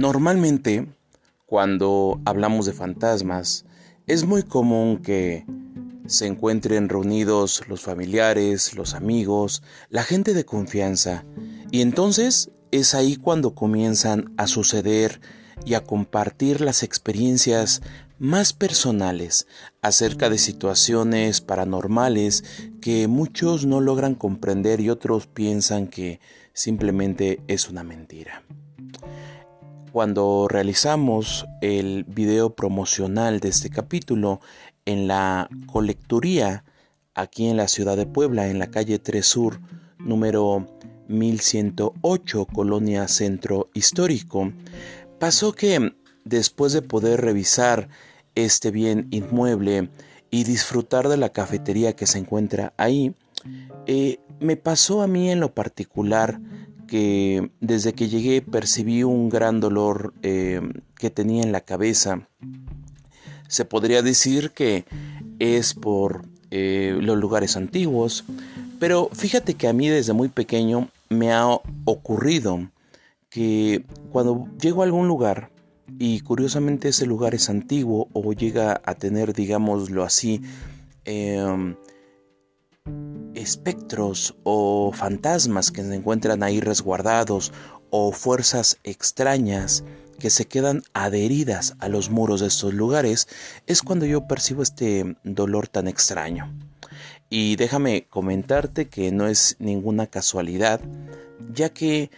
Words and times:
Normalmente, 0.00 0.86
cuando 1.44 2.22
hablamos 2.24 2.64
de 2.64 2.72
fantasmas, 2.72 3.66
es 4.06 4.24
muy 4.24 4.42
común 4.42 5.02
que 5.02 5.44
se 6.06 6.26
encuentren 6.26 6.88
reunidos 6.88 7.68
los 7.68 7.82
familiares, 7.82 8.74
los 8.74 8.94
amigos, 8.94 9.62
la 9.90 10.02
gente 10.02 10.32
de 10.32 10.46
confianza, 10.46 11.26
y 11.70 11.82
entonces 11.82 12.50
es 12.70 12.94
ahí 12.94 13.16
cuando 13.16 13.54
comienzan 13.54 14.32
a 14.38 14.46
suceder 14.46 15.20
y 15.66 15.74
a 15.74 15.84
compartir 15.84 16.62
las 16.62 16.82
experiencias 16.82 17.82
más 18.18 18.54
personales 18.54 19.46
acerca 19.82 20.30
de 20.30 20.38
situaciones 20.38 21.42
paranormales 21.42 22.42
que 22.80 23.06
muchos 23.06 23.66
no 23.66 23.82
logran 23.82 24.14
comprender 24.14 24.80
y 24.80 24.88
otros 24.88 25.26
piensan 25.26 25.88
que 25.88 26.20
simplemente 26.54 27.42
es 27.48 27.68
una 27.68 27.84
mentira. 27.84 28.42
Cuando 29.92 30.46
realizamos 30.48 31.46
el 31.60 32.04
video 32.04 32.54
promocional 32.54 33.40
de 33.40 33.48
este 33.48 33.70
capítulo 33.70 34.40
en 34.84 35.08
la 35.08 35.48
colecturía 35.66 36.64
aquí 37.14 37.48
en 37.48 37.56
la 37.56 37.66
ciudad 37.66 37.96
de 37.96 38.06
Puebla, 38.06 38.46
en 38.46 38.60
la 38.60 38.70
calle 38.70 39.00
3 39.00 39.26
Sur, 39.26 39.60
número 39.98 40.68
1108, 41.08 42.46
Colonia 42.46 43.08
Centro 43.08 43.68
Histórico, 43.74 44.52
pasó 45.18 45.54
que 45.54 45.92
después 46.24 46.72
de 46.72 46.82
poder 46.82 47.20
revisar 47.20 47.88
este 48.36 48.70
bien 48.70 49.08
inmueble 49.10 49.90
y 50.30 50.44
disfrutar 50.44 51.08
de 51.08 51.16
la 51.16 51.30
cafetería 51.30 51.96
que 51.96 52.06
se 52.06 52.18
encuentra 52.18 52.72
ahí, 52.76 53.12
eh, 53.86 54.20
me 54.38 54.56
pasó 54.56 55.02
a 55.02 55.08
mí 55.08 55.30
en 55.30 55.40
lo 55.40 55.52
particular 55.52 56.40
que 56.90 57.52
desde 57.60 57.92
que 57.92 58.08
llegué 58.08 58.42
percibí 58.42 59.04
un 59.04 59.28
gran 59.28 59.60
dolor 59.60 60.12
eh, 60.22 60.60
que 60.96 61.08
tenía 61.08 61.44
en 61.44 61.52
la 61.52 61.60
cabeza. 61.60 62.26
Se 63.46 63.64
podría 63.64 64.02
decir 64.02 64.50
que 64.50 64.86
es 65.38 65.72
por 65.74 66.26
eh, 66.50 66.98
los 67.00 67.16
lugares 67.16 67.56
antiguos, 67.56 68.24
pero 68.80 69.08
fíjate 69.12 69.54
que 69.54 69.68
a 69.68 69.72
mí 69.72 69.88
desde 69.88 70.14
muy 70.14 70.30
pequeño 70.30 70.88
me 71.08 71.32
ha 71.32 71.46
ocurrido 71.84 72.68
que 73.28 73.84
cuando 74.10 74.48
llego 74.60 74.82
a 74.82 74.84
algún 74.84 75.06
lugar 75.06 75.52
y 75.96 76.20
curiosamente 76.22 76.88
ese 76.88 77.06
lugar 77.06 77.36
es 77.36 77.48
antiguo 77.48 78.08
o 78.12 78.32
llega 78.32 78.80
a 78.84 78.96
tener, 78.96 79.32
digámoslo 79.32 80.02
así, 80.02 80.42
em, 81.04 81.76
espectros 83.40 84.36
o 84.44 84.92
fantasmas 84.92 85.70
que 85.70 85.82
se 85.82 85.94
encuentran 85.94 86.42
ahí 86.42 86.60
resguardados 86.60 87.52
o 87.90 88.12
fuerzas 88.12 88.78
extrañas 88.84 89.84
que 90.18 90.30
se 90.30 90.46
quedan 90.46 90.82
adheridas 90.92 91.74
a 91.78 91.88
los 91.88 92.10
muros 92.10 92.40
de 92.40 92.48
estos 92.48 92.74
lugares, 92.74 93.26
es 93.66 93.82
cuando 93.82 94.06
yo 94.06 94.28
percibo 94.28 94.62
este 94.62 95.16
dolor 95.24 95.66
tan 95.66 95.88
extraño. 95.88 96.54
Y 97.30 97.56
déjame 97.56 98.06
comentarte 98.08 98.88
que 98.88 99.10
no 99.12 99.26
es 99.26 99.56
ninguna 99.58 100.06
casualidad, 100.06 100.80
ya 101.52 101.70
que 101.70 102.10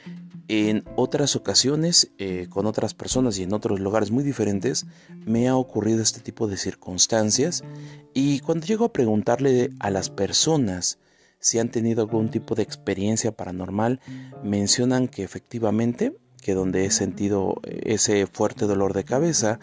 en 0.48 0.84
otras 0.96 1.36
ocasiones, 1.36 2.10
eh, 2.18 2.46
con 2.50 2.66
otras 2.66 2.92
personas 2.92 3.38
y 3.38 3.44
en 3.44 3.54
otros 3.54 3.78
lugares 3.78 4.10
muy 4.10 4.24
diferentes, 4.24 4.86
me 5.24 5.48
ha 5.48 5.56
ocurrido 5.56 6.02
este 6.02 6.20
tipo 6.20 6.48
de 6.48 6.56
circunstancias 6.56 7.62
y 8.12 8.40
cuando 8.40 8.66
llego 8.66 8.84
a 8.84 8.92
preguntarle 8.92 9.70
a 9.78 9.90
las 9.90 10.10
personas 10.10 10.98
si 11.42 11.58
han 11.58 11.68
tenido 11.68 12.02
algún 12.02 12.30
tipo 12.30 12.54
de 12.54 12.62
experiencia 12.62 13.32
paranormal, 13.32 14.00
mencionan 14.44 15.08
que 15.08 15.24
efectivamente, 15.24 16.16
que 16.40 16.54
donde 16.54 16.86
he 16.86 16.90
sentido 16.90 17.60
ese 17.64 18.26
fuerte 18.26 18.66
dolor 18.66 18.94
de 18.94 19.04
cabeza, 19.04 19.58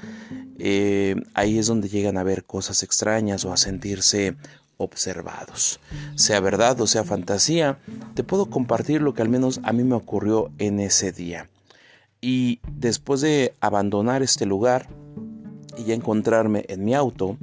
eh, 0.59 1.16
ahí 1.34 1.57
es 1.57 1.67
donde 1.67 1.88
llegan 1.88 2.17
a 2.17 2.23
ver 2.23 2.44
cosas 2.44 2.84
extrañas 2.84 3.45
o 3.45 3.53
a 3.53 3.57
sentirse 3.57 4.35
observados. 4.75 5.79
Sea 6.16 6.41
verdad 6.41 6.79
o 6.81 6.88
sea 6.88 7.06
fantasía, 7.06 7.79
te 8.13 8.25
puedo 8.25 8.47
compartir 8.47 9.01
lo 9.01 9.13
que 9.13 9.22
al 9.22 9.29
menos 9.29 9.61
a 9.63 9.72
mí 9.72 9.84
me 9.84 9.96
ocurrió 9.96 10.51
en 10.57 10.81
ese 10.81 11.13
día. 11.13 11.50
Y 12.19 12.59
después 12.69 13.22
de 13.22 13.53
abandonar 13.61 14.22
este 14.22 14.46
lugar 14.46 14.90
y 15.78 15.94
encontrarme 15.94 16.66
en 16.67 16.84
mi 16.84 16.94
auto, 16.94 17.38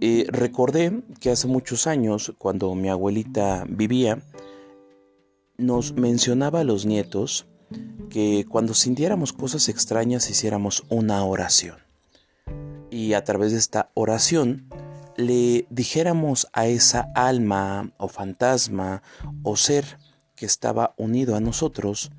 eh, 0.00 0.26
recordé 0.28 1.02
que 1.20 1.30
hace 1.30 1.46
muchos 1.46 1.86
años, 1.86 2.34
cuando 2.38 2.74
mi 2.74 2.88
abuelita 2.88 3.64
vivía, 3.68 4.22
nos 5.56 5.92
mencionaba 5.92 6.60
a 6.60 6.64
los 6.64 6.86
nietos 6.86 7.46
que 8.10 8.46
cuando 8.48 8.74
sintiéramos 8.74 9.32
cosas 9.32 9.68
extrañas 9.68 10.30
hiciéramos 10.30 10.84
una 10.88 11.24
oración. 11.24 11.78
Y 12.90 13.12
a 13.12 13.24
través 13.24 13.52
de 13.52 13.58
esta 13.58 13.90
oración 13.94 14.68
le 15.16 15.66
dijéramos 15.68 16.46
a 16.52 16.68
esa 16.68 17.10
alma 17.14 17.92
o 17.98 18.08
fantasma 18.08 19.02
o 19.42 19.56
ser 19.56 19.98
que 20.36 20.46
estaba 20.46 20.94
unido 20.96 21.34
a 21.34 21.40
nosotros, 21.40 22.12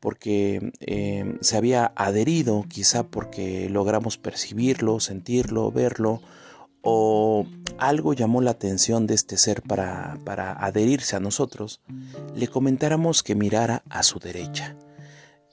porque 0.00 0.72
eh, 0.80 1.38
se 1.40 1.56
había 1.56 1.92
adherido, 1.94 2.64
quizá 2.68 3.04
porque 3.04 3.68
logramos 3.70 4.18
percibirlo, 4.18 4.98
sentirlo, 4.98 5.70
verlo, 5.70 6.20
o 6.82 7.46
algo 7.78 8.12
llamó 8.12 8.40
la 8.42 8.52
atención 8.52 9.06
de 9.06 9.14
este 9.14 9.36
ser 9.36 9.62
para, 9.62 10.18
para 10.24 10.52
adherirse 10.52 11.16
a 11.16 11.20
nosotros, 11.20 11.80
le 12.34 12.48
comentáramos 12.48 13.22
que 13.22 13.34
mirara 13.34 13.82
a 13.88 14.02
su 14.02 14.18
derecha. 14.18 14.76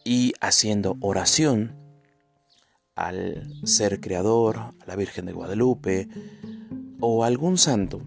Y 0.03 0.33
haciendo 0.41 0.97
oración 1.01 1.75
al 2.95 3.47
ser 3.63 3.99
creador, 4.01 4.57
a 4.57 4.73
la 4.85 4.95
Virgen 4.95 5.25
de 5.25 5.33
Guadalupe, 5.33 6.09
o 6.99 7.23
algún 7.23 7.57
santo, 7.57 8.01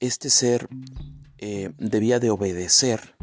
este 0.00 0.28
ser 0.30 0.68
eh, 1.38 1.70
debía 1.78 2.20
de 2.20 2.30
obedecer, 2.30 3.14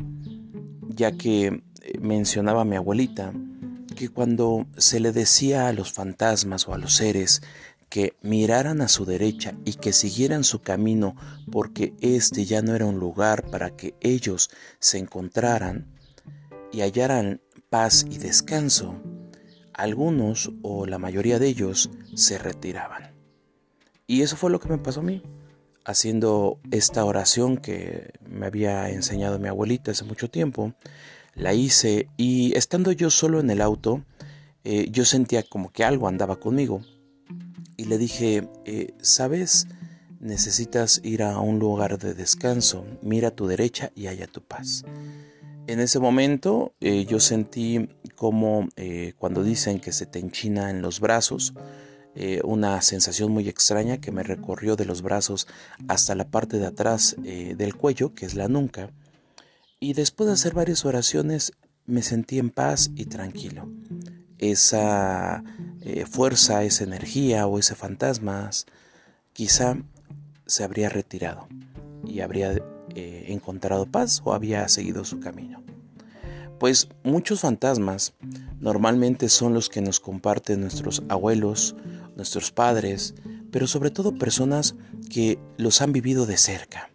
ya 0.88 1.12
que 1.12 1.46
eh, 1.48 2.00
mencionaba 2.00 2.66
mi 2.66 2.76
abuelita 2.76 3.34
que 3.96 4.10
cuando 4.10 4.68
se 4.78 5.00
le 5.00 5.12
decía 5.12 5.68
a 5.68 5.74
los 5.74 5.92
fantasmas 5.92 6.68
o 6.68 6.74
a 6.74 6.78
los 6.78 6.96
seres 6.96 7.42
que 7.90 8.16
miraran 8.22 8.82
a 8.82 8.88
su 8.88 9.06
derecha 9.06 9.54
y 9.64 9.74
que 9.74 9.94
siguieran 9.94 10.44
su 10.44 10.62
camino 10.62 11.16
porque 11.52 11.94
este 12.02 12.46
ya 12.46 12.62
no 12.62 12.76
era 12.76 12.86
un 12.86 13.00
lugar 13.00 13.50
para 13.50 13.76
que 13.76 13.96
ellos 14.02 14.50
se 14.80 14.98
encontraran 14.98 15.88
y 16.72 16.82
hallaran 16.82 17.42
paz 17.70 18.06
y 18.10 18.18
descanso, 18.18 18.96
algunos 19.74 20.52
o 20.62 20.86
la 20.86 20.98
mayoría 20.98 21.40
de 21.40 21.48
ellos 21.48 21.90
se 22.16 22.38
retiraban. 22.38 23.14
Y 24.08 24.22
eso 24.22 24.38
fue 24.38 24.52
lo 24.52 24.60
que 24.60 24.70
me 24.70 24.78
pasó 24.78 25.00
a 25.00 25.04
mí, 25.04 25.24
haciendo 25.84 26.60
esta 26.72 27.06
oración 27.06 27.58
que 27.58 28.14
me 28.28 28.46
había 28.46 28.90
enseñado 28.90 29.40
mi 29.40 29.48
abuelita 29.48 29.92
hace 29.92 30.04
mucho 30.04 30.30
tiempo. 30.30 30.74
La 31.34 31.54
hice 31.54 32.08
y 32.18 32.56
estando 32.58 32.92
yo 32.92 33.10
solo 33.10 33.40
en 33.40 33.50
el 33.50 33.62
auto, 33.62 34.04
eh, 34.64 34.88
yo 34.92 35.06
sentía 35.06 35.44
como 35.44 35.72
que 35.72 35.84
algo 35.84 36.08
andaba 36.08 36.40
conmigo. 36.40 36.82
Y 37.78 37.86
le 37.86 37.98
dije, 37.98 38.48
eh, 38.66 38.94
¿sabes? 39.02 39.68
Necesitas 40.20 41.02
ir 41.04 41.24
a 41.24 41.40
un 41.40 41.60
lugar 41.60 41.98
de 41.98 42.14
descanso, 42.14 42.86
mira 43.02 43.30
a 43.30 43.36
tu 43.36 43.48
derecha 43.48 43.92
y 43.96 44.08
haya 44.08 44.28
tu 44.28 44.42
paz. 44.42 44.84
En 45.68 45.80
ese 45.80 46.00
momento 46.00 46.74
eh, 46.80 47.06
yo 47.06 47.20
sentí 47.20 47.90
como 48.16 48.70
cuando 49.18 49.44
dicen 49.44 49.80
que 49.80 49.92
se 49.92 50.06
te 50.06 50.20
enchina 50.20 50.70
en 50.70 50.82
los 50.82 51.02
brazos, 51.02 51.54
eh, 52.18 52.40
una 52.46 52.82
sensación 52.82 53.34
muy 53.34 53.50
extraña 53.50 53.98
que 53.98 54.14
me 54.14 54.24
recorrió 54.24 54.78
de 54.78 54.86
los 54.86 55.02
brazos 55.02 55.48
hasta 55.90 56.16
la 56.16 56.30
parte 56.30 56.58
de 56.58 56.66
atrás 56.66 57.18
eh, 57.26 57.56
del 57.58 57.76
cuello, 57.76 58.14
que 58.14 58.26
es 58.26 58.36
la 58.36 58.48
nuca, 58.48 58.90
y 59.82 59.94
después 59.94 60.28
de 60.28 60.34
hacer 60.34 60.54
varias 60.54 60.86
oraciones 60.86 61.52
me 61.86 62.02
sentí 62.02 62.40
en 62.40 62.52
paz 62.52 62.90
y 62.96 63.08
tranquilo. 63.08 63.70
Esa 64.38 65.44
eh, 65.86 66.06
fuerza, 66.06 66.64
esa 66.64 66.84
energía 66.84 67.48
o 67.48 67.58
ese 67.58 67.76
fantasma 67.76 68.50
quizá 69.32 69.78
se 70.46 70.64
habría 70.66 70.90
retirado 70.90 71.48
y 72.06 72.20
habría 72.20 72.54
encontrado 72.96 73.86
paz 73.86 74.22
o 74.24 74.34
había 74.34 74.68
seguido 74.70 75.04
su 75.04 75.20
camino. 75.20 75.66
Pues 76.60 76.88
muchos 77.04 77.42
fantasmas 77.42 78.14
normalmente 78.60 79.28
son 79.28 79.54
los 79.54 79.70
que 79.70 79.82
nos 79.82 80.00
comparten 80.00 80.62
nuestros 80.62 81.04
abuelos, 81.10 81.76
nuestros 82.16 82.52
padres, 82.52 83.14
pero 83.52 83.68
sobre 83.68 83.92
todo 83.92 84.16
personas 84.16 84.76
que 85.10 85.40
los 85.58 85.82
han 85.82 85.92
vivido 85.92 86.26
de 86.26 86.38
cerca. 86.38 86.90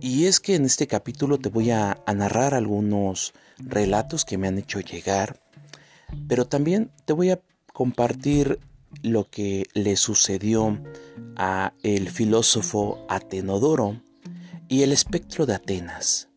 Y 0.00 0.26
es 0.26 0.40
que 0.40 0.54
en 0.54 0.64
este 0.64 0.86
capítulo 0.86 1.38
te 1.38 1.48
voy 1.48 1.70
a, 1.70 2.02
narrar 2.14 2.54
algunos 2.54 3.32
relatos 3.58 4.24
que 4.24 4.38
me 4.38 4.48
han 4.48 4.58
hecho 4.58 4.80
llegar, 4.80 5.40
pero 6.28 6.46
también 6.46 6.90
te 7.04 7.12
voy 7.12 7.30
a 7.30 7.40
compartir 7.76 8.58
lo 9.02 9.28
que 9.28 9.66
le 9.74 9.96
sucedió 9.96 10.82
a 11.36 11.74
el 11.82 12.08
filósofo 12.08 13.04
Atenodoro 13.10 14.00
y 14.66 14.80
el 14.80 14.92
espectro 14.92 15.44
de 15.44 15.56
Atenas. 15.56 16.30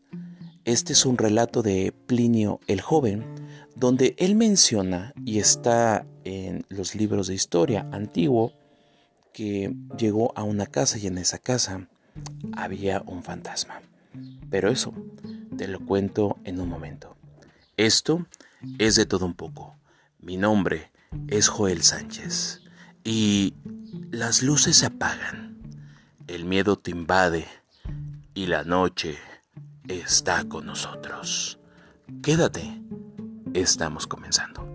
Este 0.66 0.92
es 0.92 1.06
un 1.06 1.18
relato 1.18 1.62
de 1.62 1.94
Plinio 2.08 2.60
el 2.68 2.82
Joven, 2.82 3.24
donde 3.74 4.16
él 4.18 4.36
menciona, 4.36 5.14
y 5.24 5.40
está 5.40 6.06
en 6.26 6.66
los 6.68 6.94
libros 6.94 7.28
de 7.28 7.36
historia 7.36 7.88
antiguo, 7.94 8.52
que 9.32 9.74
llegó 9.98 10.38
a 10.38 10.44
una 10.44 10.66
casa 10.66 10.98
y 10.98 11.08
en 11.08 11.18
esa 11.18 11.38
casa 11.38 11.88
había 12.52 13.02
un 13.06 13.24
fantasma. 13.24 13.82
Pero 14.50 14.70
eso 14.70 14.94
te 15.56 15.70
lo 15.70 15.80
cuento 15.86 16.36
en 16.44 16.60
un 16.60 16.68
momento. 16.68 17.16
Esto 17.78 18.28
es 18.78 18.98
de 18.98 19.06
todo 19.06 19.26
un 19.26 19.36
poco. 19.36 19.78
Mi 20.20 20.36
nombre 20.36 20.92
es 21.28 21.48
Joel 21.48 21.82
Sánchez 21.84 22.62
y 23.04 23.54
las 24.12 24.44
luces 24.44 24.78
se 24.78 24.86
apagan, 24.88 25.58
el 26.28 26.46
miedo 26.46 26.78
te 26.78 26.92
invade 26.92 27.48
y 28.34 28.48
la 28.48 28.64
noche 28.64 29.18
está 29.88 30.44
con 30.46 30.66
nosotros. 30.66 31.60
Quédate, 32.22 32.82
estamos 33.54 34.08
comenzando. 34.08 34.68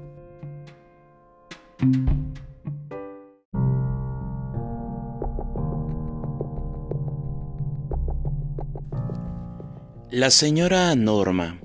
La 10.10 10.30
señora 10.30 10.94
Norma, 10.94 11.58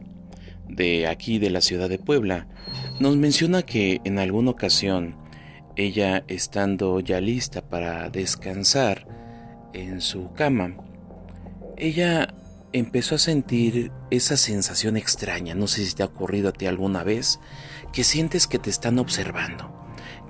de 0.67 1.07
aquí 1.07 1.37
de 1.37 1.51
la 1.51 1.61
ciudad 1.61 1.87
de 1.87 1.99
Puebla, 1.99 2.47
nos 2.99 3.15
menciona 3.15 3.61
que 3.63 4.01
en 4.03 4.19
alguna 4.19 4.51
ocasión, 4.51 5.15
ella 5.75 6.23
estando 6.27 6.99
ya 6.99 7.21
lista 7.21 7.61
para 7.61 8.09
descansar 8.09 9.07
en 9.73 10.01
su 10.01 10.33
cama, 10.33 10.75
ella 11.77 12.33
empezó 12.73 13.15
a 13.15 13.19
sentir 13.19 13.91
esa 14.11 14.35
sensación 14.35 14.97
extraña, 14.97 15.55
no 15.55 15.67
sé 15.67 15.85
si 15.85 15.95
te 15.95 16.03
ha 16.03 16.07
ocurrido 16.07 16.49
a 16.49 16.53
ti 16.53 16.65
alguna 16.65 17.03
vez, 17.03 17.39
que 17.93 18.03
sientes 18.03 18.47
que 18.47 18.59
te 18.59 18.69
están 18.69 18.99
observando, 18.99 19.73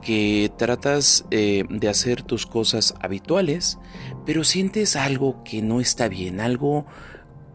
que 0.04 0.52
tratas 0.58 1.26
eh, 1.32 1.64
de 1.70 1.90
hacer 1.90 2.22
tus 2.22 2.46
cosas 2.46 2.94
habituales, 3.02 3.80
pero 4.26 4.44
sientes 4.44 4.96
algo 4.96 5.44
que 5.44 5.64
no 5.64 5.82
está 5.82 6.08
bien, 6.08 6.40
algo 6.40 6.86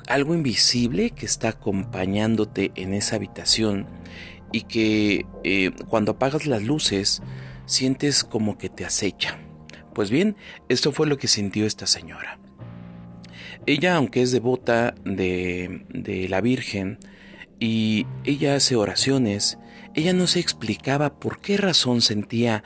algo 0.06 0.34
invisible 0.34 1.10
que 1.10 1.24
está 1.24 1.48
acompañándote 1.48 2.72
en 2.74 2.92
esa 2.92 3.16
habitación 3.16 3.86
y 4.54 4.62
que 4.62 5.26
eh, 5.42 5.72
cuando 5.88 6.12
apagas 6.12 6.46
las 6.46 6.62
luces 6.62 7.22
sientes 7.66 8.22
como 8.22 8.56
que 8.56 8.68
te 8.68 8.84
acecha. 8.84 9.40
Pues 9.92 10.12
bien, 10.12 10.36
esto 10.68 10.92
fue 10.92 11.08
lo 11.08 11.18
que 11.18 11.26
sintió 11.26 11.66
esta 11.66 11.88
señora. 11.88 12.38
Ella, 13.66 13.96
aunque 13.96 14.22
es 14.22 14.30
devota 14.30 14.94
de, 15.04 15.84
de 15.88 16.28
la 16.28 16.40
Virgen 16.40 17.00
y 17.58 18.06
ella 18.22 18.54
hace 18.54 18.76
oraciones, 18.76 19.58
ella 19.92 20.12
no 20.12 20.28
se 20.28 20.38
explicaba 20.38 21.18
por 21.18 21.40
qué 21.40 21.56
razón 21.56 22.00
sentía 22.00 22.62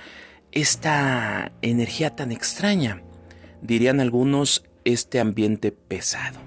esta 0.52 1.52
energía 1.62 2.14
tan 2.14 2.32
extraña. 2.32 3.02
Dirían 3.62 4.00
algunos, 4.00 4.62
este 4.84 5.20
ambiente 5.20 5.72
pesado. 5.72 6.38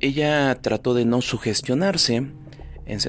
Ella 0.00 0.58
trató 0.62 0.94
de 0.94 1.04
no 1.04 1.20
sugestionarse, 1.20 2.32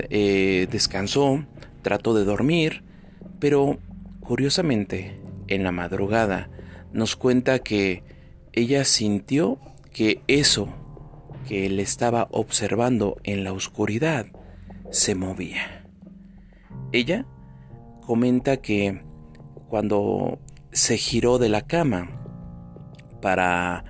eh, 0.10 0.68
descansó, 0.69 1.45
trató 1.81 2.13
de 2.13 2.25
dormir, 2.25 2.83
pero 3.39 3.80
curiosamente, 4.19 5.19
en 5.48 5.63
la 5.63 5.72
madrugada, 5.72 6.50
nos 6.94 7.16
cuenta 7.16 7.60
que 7.60 8.04
ella 8.54 8.86
sintió 8.86 9.60
que 9.92 10.22
eso 10.28 10.69
que 11.48 11.69
le 11.69 11.81
estaba 11.81 12.28
observando 12.31 13.18
en 13.24 13.44
la 13.44 13.54
oscuridad 13.54 14.28
se 14.92 15.16
movía. 15.16 15.86
Ella 16.92 17.25
comenta 18.01 18.57
que 18.57 19.01
cuando 19.68 20.39
se 20.72 20.98
giró 20.98 21.38
de 21.38 21.50
la 21.50 21.62
cama 21.62 22.22
para 23.22 23.86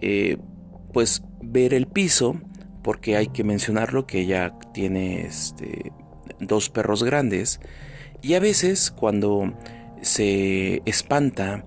eh, 0.00 0.36
pues 0.92 1.22
ver 1.40 1.74
el 1.74 1.86
piso, 1.86 2.36
porque 2.82 3.16
hay 3.16 3.28
que 3.28 3.44
mencionarlo 3.44 4.06
que 4.06 4.20
ella 4.20 4.54
tiene 4.72 5.22
este, 5.22 5.92
dos 6.40 6.70
perros 6.70 7.02
grandes, 7.02 7.60
y 8.20 8.34
a 8.34 8.40
veces 8.40 8.90
cuando 8.90 9.52
se 10.00 10.82
espanta 10.84 11.64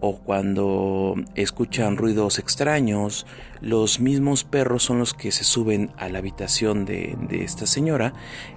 o 0.00 0.18
cuando 0.18 1.14
escuchan 1.34 1.96
ruidos 1.96 2.38
extraños, 2.38 3.26
los 3.62 4.00
mismos 4.00 4.44
perros 4.44 4.82
son 4.82 4.98
los 4.98 5.14
que 5.14 5.32
se 5.32 5.44
suben 5.44 5.92
a 5.96 6.10
la 6.10 6.18
habitación 6.18 6.84
de, 6.84 7.16
de 7.28 7.42
esta 7.42 7.66
señora 7.66 8.12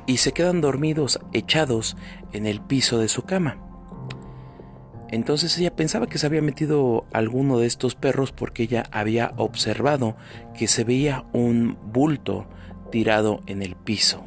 y 0.05 0.17
se 0.17 0.33
quedan 0.33 0.59
dormidos 0.59 1.21
echados 1.31 1.95
en 2.33 2.47
el 2.47 2.59
piso 2.59 2.99
de 2.99 3.07
su 3.07 3.23
cama. 3.23 3.76
Entonces 5.09 5.57
ella 5.57 5.75
pensaba 5.75 6.07
que 6.07 6.17
se 6.17 6.25
había 6.25 6.41
metido 6.41 7.05
alguno 7.13 7.59
de 7.59 7.67
estos 7.67 7.95
perros 7.95 8.31
porque 8.31 8.63
ella 8.63 8.83
había 8.91 9.33
observado 9.37 10.17
que 10.57 10.67
se 10.67 10.83
veía 10.83 11.25
un 11.31 11.77
bulto 11.93 12.47
tirado 12.91 13.41
en 13.47 13.61
el 13.61 13.75
piso. 13.75 14.25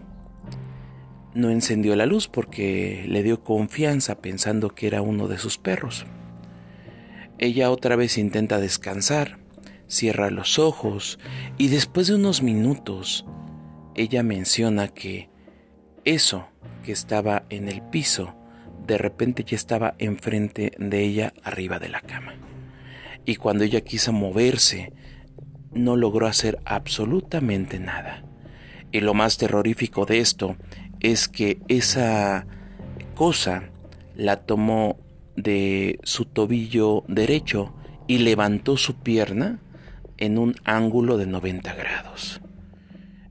No 1.35 1.51
encendió 1.51 1.95
la 1.97 2.07
luz 2.07 2.29
porque 2.29 3.05
le 3.09 3.23
dio 3.23 3.45
confianza 3.45 4.21
pensando 4.21 4.71
que 4.71 4.87
era 4.87 5.03
uno 5.03 5.29
de 5.29 5.39
sus 5.39 5.59
perros. 5.59 6.07
Ella 7.39 7.71
otra 7.71 7.95
vez 7.95 8.19
intenta 8.19 8.59
descansar, 8.59 9.39
cierra 9.87 10.31
los 10.31 10.59
ojos 10.59 11.19
y 11.59 11.69
después 11.69 12.07
de 12.07 12.15
unos 12.15 12.43
minutos 12.43 13.27
ella 13.95 14.23
menciona 14.23 14.89
que 14.89 15.29
eso 16.05 16.47
que 16.83 16.93
estaba 16.93 17.45
en 17.51 17.69
el 17.69 17.83
piso 17.83 18.35
de 18.91 18.99
repente 18.99 19.45
ya 19.45 19.55
estaba 19.55 19.95
enfrente 20.01 20.73
de 20.77 21.05
ella 21.05 21.33
arriba 21.45 21.79
de 21.79 21.89
la 21.89 22.01
cama. 22.01 22.35
Y 23.25 23.37
cuando 23.37 23.63
ella 23.63 23.83
quiso 23.83 24.13
moverse, 24.13 24.93
no 25.71 25.95
logró 25.95 26.27
hacer 26.27 26.59
absolutamente 26.65 27.79
nada. 27.79 28.25
Y 28.91 28.99
lo 28.99 29.15
más 29.15 29.39
terrorífico 29.39 30.07
de 30.07 30.19
esto 30.19 30.57
es 30.99 31.29
que 31.29 31.61
esa 31.69 32.49
cosa 33.15 33.71
la 34.17 34.39
tomó 34.39 34.99
de 35.37 36.01
su 36.03 36.25
tobillo 36.25 37.05
derecho 37.07 37.73
y 38.09 38.19
levantó 38.19 38.77
su 38.77 38.97
pierna 38.97 39.61
en 40.17 40.37
un 40.37 40.57
ángulo 40.65 41.17
de 41.17 41.27
90 41.27 41.75
grados. 41.75 42.41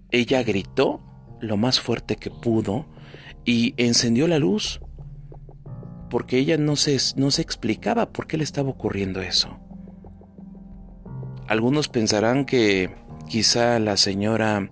Ella 0.10 0.42
gritó 0.44 1.02
lo 1.42 1.58
más 1.58 1.82
fuerte 1.82 2.16
que 2.16 2.32
pudo 2.32 2.86
y 3.44 3.74
encendió 3.76 4.26
la 4.30 4.40
luz 4.40 4.80
porque 6.10 6.38
ella 6.38 6.58
no 6.58 6.76
se, 6.76 6.98
no 7.16 7.32
se 7.32 7.42
explicaba 7.42 8.12
por 8.12 8.28
qué 8.28 8.38
le 8.38 8.44
estaba 8.44 8.70
ocurriendo 8.70 9.22
eso. 9.22 9.60
Algunos 11.48 11.88
pensarán 11.88 12.46
que 12.46 12.92
quizá 13.28 13.80
la 13.80 13.98
señora 13.98 14.70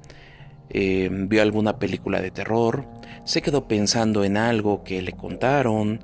eh, 0.70 1.10
vio 1.12 1.42
alguna 1.42 1.80
película 1.80 2.22
de 2.22 2.32
terror, 2.32 2.88
se 3.24 3.42
quedó 3.42 3.68
pensando 3.68 4.24
en 4.24 4.38
algo 4.38 4.84
que 4.84 5.02
le 5.02 5.14
contaron, 5.14 6.02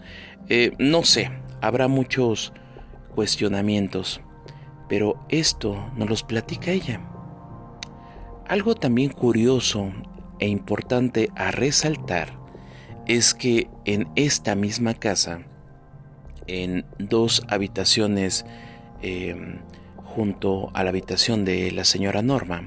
eh, 0.50 0.72
no 0.80 1.04
sé, 1.04 1.32
habrá 1.62 1.88
muchos 1.88 2.54
cuestionamientos, 3.14 4.22
pero 4.90 5.26
esto 5.30 5.92
nos 5.96 6.10
los 6.10 6.24
platica 6.24 6.72
ella. 6.72 7.02
Algo 8.48 8.76
también 8.76 9.12
curioso 9.12 9.92
e 10.40 10.48
importante 10.48 11.30
a 11.36 11.52
resaltar 11.52 12.43
es 13.08 13.34
que 13.34 13.68
en 13.86 14.08
esta 14.16 14.56
misma 14.56 14.94
casa, 14.94 15.42
en 16.48 16.86
dos 17.00 17.44
habitaciones 17.48 18.46
em, 19.02 19.60
junto 19.96 20.72
a 20.74 20.84
la 20.84 20.90
habitación 20.90 21.46
de 21.46 21.72
la 21.72 21.84
señora 21.84 22.22
Norma, 22.22 22.64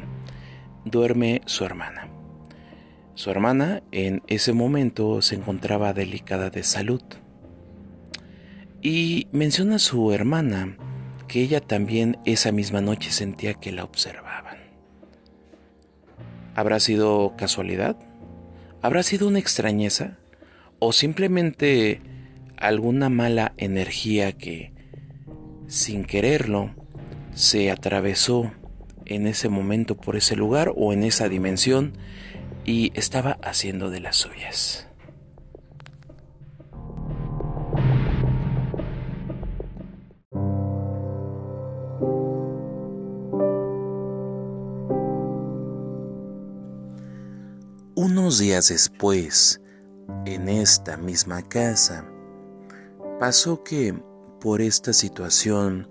duerme 0.84 1.42
su 1.46 1.64
hermana. 1.64 2.08
Su 3.14 3.30
hermana 3.30 3.82
en 3.92 4.22
ese 4.26 4.52
momento 4.52 5.22
se 5.22 5.36
encontraba 5.36 5.94
delicada 5.94 6.50
de 6.50 6.62
salud. 6.62 7.02
Y 8.82 9.26
menciona 9.32 9.76
a 9.76 9.78
su 9.78 10.12
hermana 10.12 10.76
que 11.26 11.40
ella 11.40 11.60
también 11.60 12.18
esa 12.24 12.52
misma 12.52 12.82
noche 12.82 13.10
sentía 13.10 13.54
que 13.54 13.72
la 13.72 13.84
observaban. 13.84 14.58
¿Habrá 16.54 16.78
sido 16.78 17.34
casualidad? 17.36 17.96
¿Habrá 18.82 19.02
sido 19.02 19.28
una 19.28 19.38
extrañeza? 19.38 20.18
O 20.78 20.92
simplemente 20.92 22.00
alguna 22.56 23.08
mala 23.08 23.52
energía 23.56 24.32
que 24.32 24.72
sin 25.66 26.04
quererlo 26.04 26.74
se 27.34 27.70
atravesó 27.70 28.52
en 29.04 29.26
ese 29.26 29.48
momento 29.48 29.96
por 29.96 30.16
ese 30.16 30.36
lugar 30.36 30.72
o 30.76 30.92
en 30.92 31.02
esa 31.02 31.28
dimensión 31.28 31.92
y 32.64 32.92
estaba 32.94 33.38
haciendo 33.42 33.90
de 33.90 34.00
las 34.00 34.16
suyas. 34.16 34.88
Unos 47.94 48.38
días 48.38 48.68
después, 48.68 49.60
en 50.24 50.48
esta 50.48 50.96
misma 50.96 51.42
casa. 51.42 52.04
Pasó 53.18 53.62
que 53.62 53.94
por 54.40 54.60
esta 54.60 54.92
situación 54.92 55.88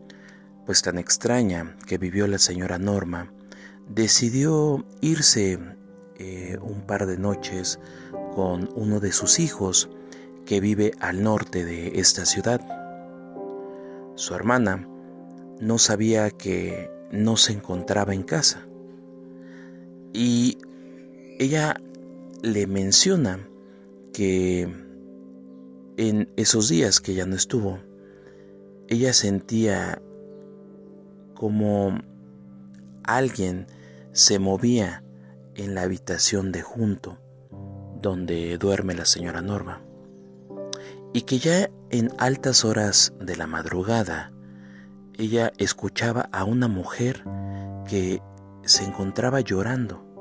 pues 0.65 0.81
tan 0.81 0.97
extraña 0.97 1.75
que 1.85 1.97
vivió 1.97 2.27
la 2.27 2.39
señora 2.39 2.79
Norma, 2.79 3.31
decidió 3.87 4.83
irse 5.01 5.59
eh, 6.17 6.57
un 6.61 6.81
par 6.81 7.05
de 7.05 7.17
noches 7.17 7.79
con 8.33 8.69
uno 8.75 8.99
de 8.99 9.11
sus 9.11 9.39
hijos 9.39 9.89
que 10.45 10.59
vive 10.59 10.93
al 10.99 11.23
norte 11.23 11.63
de 11.63 11.99
esta 11.99 12.25
ciudad. 12.25 12.61
Su 14.15 14.33
hermana 14.33 14.87
no 15.59 15.77
sabía 15.77 16.31
que 16.31 16.89
no 17.11 17.37
se 17.37 17.53
encontraba 17.53 18.13
en 18.13 18.23
casa 18.23 18.65
y 20.13 20.57
ella 21.37 21.79
le 22.41 22.65
menciona 22.67 23.47
que 24.15 24.61
en 25.97 26.29
esos 26.37 26.69
días 26.69 27.01
que 27.01 27.13
ya 27.15 27.25
no 27.25 27.35
estuvo, 27.35 27.79
ella 28.87 29.11
sentía 29.11 30.01
como 31.33 31.99
alguien 33.03 33.67
se 34.13 34.39
movía 34.39 35.03
en 35.55 35.75
la 35.75 35.81
habitación 35.81 36.53
de 36.53 36.61
junto 36.61 37.17
donde 38.01 38.57
duerme 38.57 38.93
la 38.93 39.03
señora 39.03 39.41
Norma 39.41 39.81
y 41.11 41.23
que 41.23 41.39
ya 41.39 41.69
en 41.89 42.09
altas 42.17 42.63
horas 42.63 43.13
de 43.19 43.35
la 43.35 43.47
madrugada 43.47 44.31
ella 45.17 45.51
escuchaba 45.57 46.29
a 46.31 46.45
una 46.45 46.69
mujer 46.69 47.21
que 47.85 48.21
se 48.63 48.85
encontraba 48.85 49.41
llorando. 49.41 50.14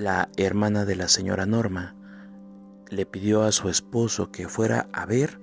La 0.00 0.30
hermana 0.38 0.86
de 0.86 0.96
la 0.96 1.08
señora 1.08 1.44
Norma 1.44 1.94
le 2.88 3.04
pidió 3.04 3.42
a 3.42 3.52
su 3.52 3.68
esposo 3.68 4.30
que 4.30 4.48
fuera 4.48 4.88
a 4.94 5.04
ver 5.04 5.38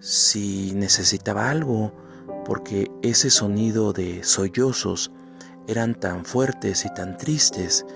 si 0.00 0.72
necesitaba 0.74 1.50
algo, 1.50 1.94
porque 2.44 2.90
ese 3.02 3.30
sonido 3.30 3.92
de 3.92 4.24
sollozos 4.24 5.12
eran 5.68 5.94
tan 5.94 6.24
fuertes 6.24 6.84
y 6.84 6.92
tan 6.92 7.16
tristes 7.16 7.86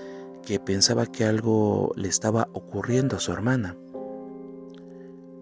que 0.45 0.61
pensaba 0.61 1.07
que 1.07 1.25
algo 1.25 1.91
le 1.97 2.07
estaba 2.07 2.47
ocurriendo 2.53 3.17
a 3.17 3.19
su 3.19 3.33
hermana. 3.33 3.75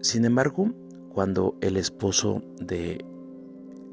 Sin 0.00 0.24
embargo, 0.24 0.72
cuando 1.10 1.56
el 1.60 1.76
esposo 1.76 2.42
de 2.58 3.04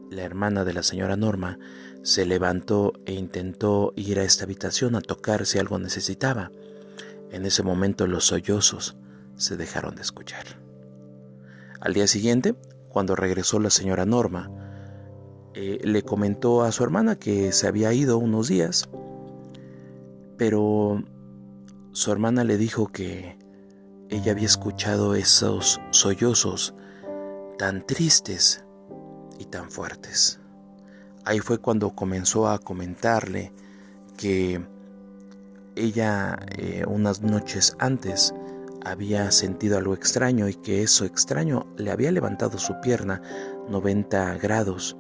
la 0.10 0.24
hermana 0.24 0.66
de 0.66 0.74
la 0.74 0.82
señora 0.82 1.18
Norma 1.18 1.60
se 2.02 2.26
levantó 2.26 2.94
e 3.06 3.14
intentó 3.14 3.94
ir 3.96 4.20
a 4.20 4.24
esta 4.24 4.46
habitación 4.46 4.96
a 4.96 5.02
tocar 5.02 5.46
si 5.46 5.60
algo 5.60 5.78
necesitaba, 5.78 6.52
en 7.34 7.46
ese 7.46 7.64
momento 7.64 8.08
los 8.08 8.26
sollozos 8.26 8.96
se 9.36 9.58
dejaron 9.58 9.96
de 9.96 10.04
escuchar. 10.04 10.46
Al 11.82 11.94
día 11.94 12.08
siguiente, 12.08 12.56
cuando 12.90 13.16
regresó 13.16 13.60
la 13.60 13.72
señora 13.72 14.06
Norma, 14.06 14.52
eh, 15.56 15.80
le 15.84 16.04
comentó 16.04 16.64
a 16.64 16.72
su 16.72 16.84
hermana 16.84 17.16
que 17.18 17.52
se 17.52 17.68
había 17.68 17.92
ido 17.92 18.20
unos 18.20 18.48
días, 18.48 18.88
pero 20.38 21.04
su 21.92 22.12
hermana 22.12 22.44
le 22.44 22.58
dijo 22.58 22.88
que 22.88 23.38
ella 24.10 24.32
había 24.32 24.46
escuchado 24.46 25.16
esos 25.16 25.82
sollozos 25.90 26.76
tan 27.58 27.86
tristes 27.86 28.64
y 29.40 29.46
tan 29.46 29.72
fuertes. 29.72 30.40
Ahí 31.26 31.40
fue 31.40 31.58
cuando 31.58 31.96
comenzó 31.96 32.48
a 32.48 32.60
comentarle 32.60 33.54
que 34.18 34.62
ella 35.76 36.40
eh, 36.58 36.84
unas 36.88 37.22
noches 37.22 37.76
antes 37.80 38.34
había 38.86 39.32
sentido 39.32 39.78
algo 39.78 39.94
extraño 39.94 40.50
y 40.50 40.56
que 40.56 40.84
eso 40.84 41.06
extraño 41.06 41.66
le 41.78 41.92
había 41.92 42.12
levantado 42.12 42.58
su 42.58 42.80
pierna 42.82 43.22
90 43.70 44.38
grados 44.38 44.98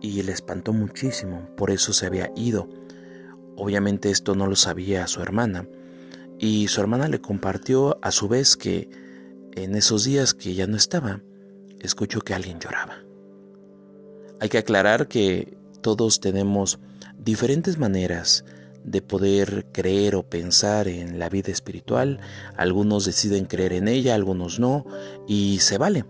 y 0.00 0.22
le 0.22 0.32
espantó 0.32 0.72
muchísimo, 0.72 1.48
por 1.56 1.70
eso 1.70 1.92
se 1.92 2.06
había 2.06 2.30
ido. 2.36 2.68
Obviamente 3.56 4.10
esto 4.10 4.34
no 4.34 4.46
lo 4.46 4.56
sabía 4.56 5.06
su 5.06 5.22
hermana 5.22 5.66
y 6.38 6.68
su 6.68 6.80
hermana 6.80 7.08
le 7.08 7.20
compartió 7.20 7.98
a 8.02 8.10
su 8.10 8.28
vez 8.28 8.56
que 8.56 8.90
en 9.52 9.74
esos 9.76 10.04
días 10.04 10.34
que 10.34 10.54
ya 10.54 10.66
no 10.66 10.76
estaba, 10.76 11.22
escuchó 11.80 12.20
que 12.20 12.34
alguien 12.34 12.58
lloraba. 12.58 12.98
Hay 14.40 14.48
que 14.48 14.58
aclarar 14.58 15.08
que 15.08 15.56
todos 15.80 16.20
tenemos 16.20 16.80
diferentes 17.16 17.78
maneras 17.78 18.44
de 18.84 19.02
poder 19.02 19.66
creer 19.72 20.14
o 20.14 20.22
pensar 20.22 20.88
en 20.88 21.18
la 21.18 21.28
vida 21.28 21.50
espiritual. 21.50 22.20
Algunos 22.56 23.04
deciden 23.04 23.46
creer 23.46 23.72
en 23.72 23.88
ella, 23.88 24.14
algunos 24.14 24.60
no, 24.60 24.84
y 25.26 25.58
se 25.60 25.78
vale. 25.78 26.04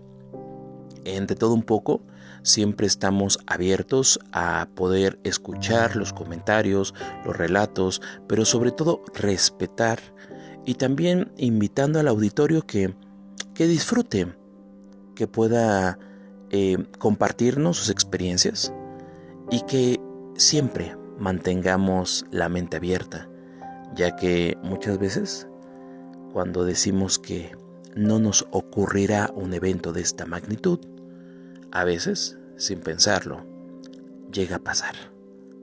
Entre 1.05 1.35
todo 1.35 1.53
un 1.53 1.63
poco, 1.63 2.01
siempre 2.43 2.85
estamos 2.85 3.39
abiertos 3.47 4.19
a 4.31 4.67
poder 4.75 5.19
escuchar 5.23 5.95
los 5.95 6.13
comentarios, 6.13 6.93
los 7.25 7.35
relatos, 7.35 8.01
pero 8.27 8.45
sobre 8.45 8.71
todo 8.71 9.01
respetar 9.13 9.99
y 10.65 10.75
también 10.75 11.31
invitando 11.37 11.99
al 11.99 12.07
auditorio 12.07 12.63
que, 12.63 12.95
que 13.53 13.67
disfrute, 13.67 14.35
que 15.15 15.27
pueda 15.27 15.97
eh, 16.49 16.77
compartirnos 16.99 17.77
sus 17.77 17.89
experiencias 17.89 18.73
y 19.49 19.61
que 19.61 19.99
siempre 20.35 20.95
mantengamos 21.17 22.25
la 22.31 22.49
mente 22.49 22.77
abierta, 22.77 23.29
ya 23.95 24.15
que 24.15 24.57
muchas 24.63 24.97
veces 24.99 25.47
cuando 26.31 26.65
decimos 26.65 27.17
que 27.17 27.55
no 27.95 28.19
nos 28.19 28.45
ocurrirá 28.51 29.31
un 29.33 29.53
evento 29.53 29.93
de 29.93 30.01
esta 30.01 30.25
magnitud, 30.25 30.79
a 31.71 31.85
veces, 31.85 32.37
sin 32.57 32.81
pensarlo, 32.81 33.45
llega 34.31 34.57
a 34.57 34.59
pasar. 34.59 34.95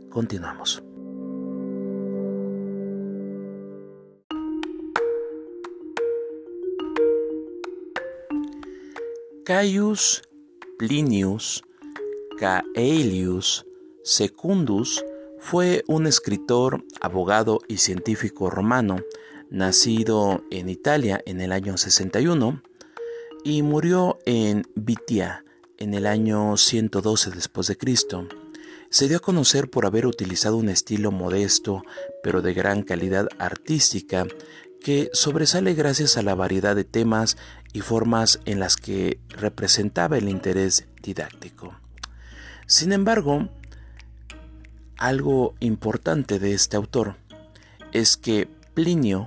Continuamos. 0.08 0.82
Caius 9.44 10.22
Plinius 10.78 11.62
Caelius 12.38 13.66
Secundus 14.04 15.04
fue 15.42 15.82
un 15.88 16.06
escritor, 16.06 16.84
abogado 17.00 17.60
y 17.66 17.78
científico 17.78 18.48
romano, 18.48 19.00
nacido 19.50 20.44
en 20.50 20.68
Italia 20.68 21.20
en 21.26 21.40
el 21.40 21.50
año 21.50 21.76
61 21.76 22.62
y 23.44 23.62
murió 23.62 24.18
en 24.24 24.62
Vitia 24.76 25.44
en 25.78 25.94
el 25.94 26.06
año 26.06 26.56
112 26.56 27.32
después 27.32 27.66
de 27.66 27.76
Cristo. 27.76 28.28
Se 28.88 29.08
dio 29.08 29.16
a 29.16 29.20
conocer 29.20 29.68
por 29.68 29.84
haber 29.84 30.06
utilizado 30.06 30.56
un 30.56 30.68
estilo 30.68 31.10
modesto 31.10 31.82
pero 32.22 32.40
de 32.40 32.54
gran 32.54 32.82
calidad 32.82 33.28
artística 33.38 34.26
que 34.80 35.10
sobresale 35.12 35.74
gracias 35.74 36.16
a 36.16 36.22
la 36.22 36.36
variedad 36.36 36.76
de 36.76 36.84
temas 36.84 37.36
y 37.72 37.80
formas 37.80 38.38
en 38.44 38.60
las 38.60 38.76
que 38.76 39.18
representaba 39.28 40.16
el 40.16 40.28
interés 40.28 40.86
didáctico. 41.02 41.74
Sin 42.66 42.92
embargo, 42.92 43.48
algo 45.02 45.56
importante 45.58 46.38
de 46.38 46.54
este 46.54 46.76
autor 46.76 47.16
es 47.90 48.16
que 48.16 48.48
Plinio 48.72 49.26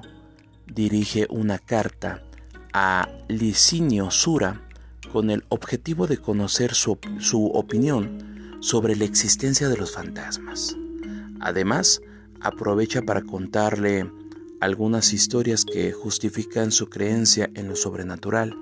dirige 0.74 1.28
una 1.30 1.60
carta 1.60 2.24
a 2.72 3.10
Licinio 3.28 4.10
Sura 4.10 4.62
con 5.12 5.30
el 5.30 5.44
objetivo 5.50 6.08
de 6.08 6.18
conocer 6.18 6.74
su, 6.74 6.98
opinión 7.54 8.58
sobre 8.62 8.96
la 8.96 9.04
existencia 9.04 9.68
de 9.68 9.76
los 9.76 9.92
fantasmas. 9.92 10.78
Además, 11.42 12.02
aprovecha 12.40 13.02
para 13.02 13.24
contarle 13.24 14.10
algunas 14.62 15.12
historias 15.12 15.66
que 15.66 15.92
justifican 15.92 16.72
su 16.72 16.88
creencia 16.88 17.50
en 17.54 17.68
lo 17.68 17.76
sobrenatural 17.76 18.56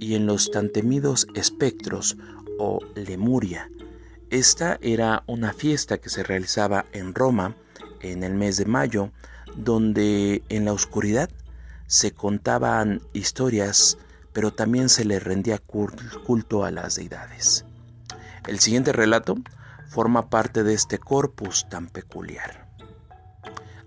y 0.00 0.16
en 0.16 0.26
los 0.26 0.50
tan 0.50 0.68
temidos 0.68 1.26
espectros 1.34 2.18
o 2.58 2.80
lemuria 2.94 3.70
esta 4.32 4.78
era 4.80 5.24
una 5.26 5.52
fiesta 5.52 5.98
que 5.98 6.08
se 6.08 6.22
realizaba 6.22 6.86
en 6.92 7.14
Roma 7.14 7.54
en 8.00 8.22
el 8.22 8.32
mes 8.32 8.56
de 8.56 8.64
mayo, 8.64 9.10
donde 9.56 10.42
en 10.48 10.64
la 10.64 10.72
oscuridad 10.72 11.28
se 11.86 12.12
contaban 12.12 13.02
historias, 13.12 13.98
pero 14.32 14.50
también 14.50 14.88
se 14.88 15.04
le 15.04 15.20
rendía 15.20 15.58
culto 15.58 16.64
a 16.64 16.70
las 16.70 16.96
deidades. 16.96 17.66
El 18.48 18.58
siguiente 18.58 18.92
relato 18.92 19.36
forma 19.90 20.30
parte 20.30 20.62
de 20.62 20.72
este 20.72 20.96
corpus 20.96 21.68
tan 21.68 21.88
peculiar. 21.88 22.66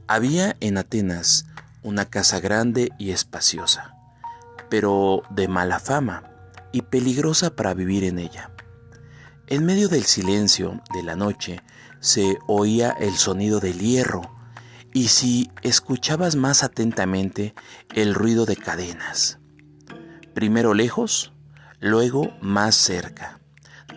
Había 0.07 0.55
en 0.59 0.77
Atenas 0.77 1.47
una 1.81 2.05
casa 2.05 2.39
grande 2.39 2.91
y 2.99 3.09
espaciosa, 3.09 3.95
pero 4.69 5.23
de 5.31 5.47
mala 5.47 5.79
fama 5.79 6.29
y 6.71 6.83
peligrosa 6.83 7.55
para 7.55 7.73
vivir 7.73 8.03
en 8.03 8.19
ella. 8.19 8.51
En 9.47 9.63
medio 9.63 9.89
del 9.89 10.05
silencio 10.05 10.81
de 10.91 11.03
la 11.03 11.15
noche 11.15 11.61
se 11.99 12.39
oía 12.47 12.89
el 12.89 13.13
sonido 13.13 13.59
del 13.59 13.77
hierro 13.77 14.35
y 14.91 15.09
si 15.09 15.51
escuchabas 15.61 16.35
más 16.35 16.63
atentamente 16.63 17.53
el 17.93 18.15
ruido 18.15 18.47
de 18.47 18.55
cadenas. 18.55 19.37
Primero 20.33 20.73
lejos, 20.73 21.31
luego 21.79 22.35
más 22.41 22.75
cerca. 22.75 23.39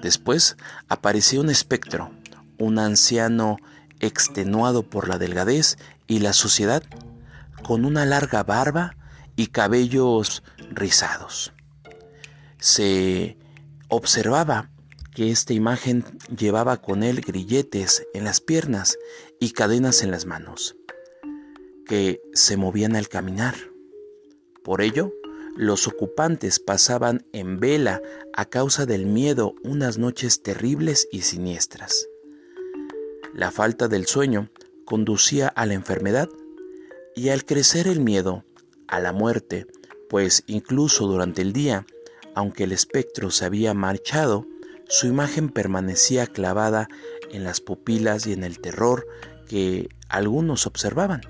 Después 0.03 0.59
apareció 0.87 1.41
un 1.41 1.49
espectro, 1.49 2.11
un 2.59 2.79
anciano 2.79 3.57
extenuado 4.01 4.83
por 4.83 5.09
la 5.09 5.17
delgadez 5.17 5.79
y 6.07 6.19
la 6.19 6.35
suciedad, 6.35 6.83
con 7.63 7.87
una 7.87 8.05
larga 8.05 8.43
barba 8.43 8.97
y 9.35 9.47
cabellos 9.47 10.43
rizados. 10.71 11.55
Se 12.59 13.39
observaba 13.89 14.71
que 15.19 15.33
esta 15.33 15.53
imagen 15.53 16.05
llevaba 16.29 16.81
con 16.81 17.03
él 17.03 17.23
grilletes 17.23 18.07
en 18.15 18.23
las 18.23 18.41
piernas 18.41 19.01
y 19.41 19.51
cadenas 19.51 20.05
en 20.05 20.13
las 20.13 20.27
manos, 20.27 20.77
que 21.85 22.23
se 22.35 22.57
movían 22.57 22.95
al 22.95 23.09
caminar. 23.09 23.57
Por 24.63 24.81
ello, 24.81 25.13
los 25.57 25.89
ocupantes 25.89 26.61
pasaban 26.61 27.27
en 27.33 27.59
vela 27.59 28.01
a 28.33 28.45
causa 28.45 28.87
del 28.87 29.07
miedo 29.07 29.57
unas 29.65 29.99
noches 29.99 30.41
terribles 30.41 31.09
y 31.11 31.23
siniestras. 31.23 32.07
La 33.35 33.51
falta 33.51 33.89
del 33.89 34.07
sueño 34.07 34.51
conducía 34.85 35.49
a 35.49 35.67
la 35.67 35.75
enfermedad 35.75 36.29
y 37.17 37.31
al 37.31 37.45
crecer 37.45 37.89
el 37.89 37.99
miedo, 37.99 38.45
a 38.87 39.01
la 39.01 39.13
muerte, 39.13 39.67
pues 40.09 40.45
incluso 40.47 41.09
durante 41.09 41.43
el 41.43 41.53
día, 41.53 41.87
aunque 42.37 42.63
el 42.63 42.71
espectro 42.71 43.33
se 43.33 43.47
había 43.47 43.75
marchado, 43.75 44.47
su 44.89 45.07
imagen 45.07 45.51
permanecía 45.51 46.27
clavada 46.27 46.89
en 47.31 47.45
las 47.45 47.61
pupilas 47.61 48.27
y 48.27 48.33
en 48.33 48.43
el 48.43 48.59
terror 48.59 49.07
que 49.47 49.89
algunos 50.09 50.67
observaban. 50.67 51.21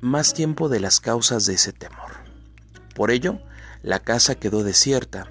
Más 0.00 0.32
tiempo 0.32 0.68
de 0.68 0.80
las 0.80 1.00
causas 1.00 1.46
de 1.46 1.54
ese 1.54 1.72
temor. 1.72 2.12
Por 2.94 3.10
ello, 3.10 3.40
la 3.82 3.98
casa 3.98 4.36
quedó 4.36 4.62
desierta, 4.62 5.28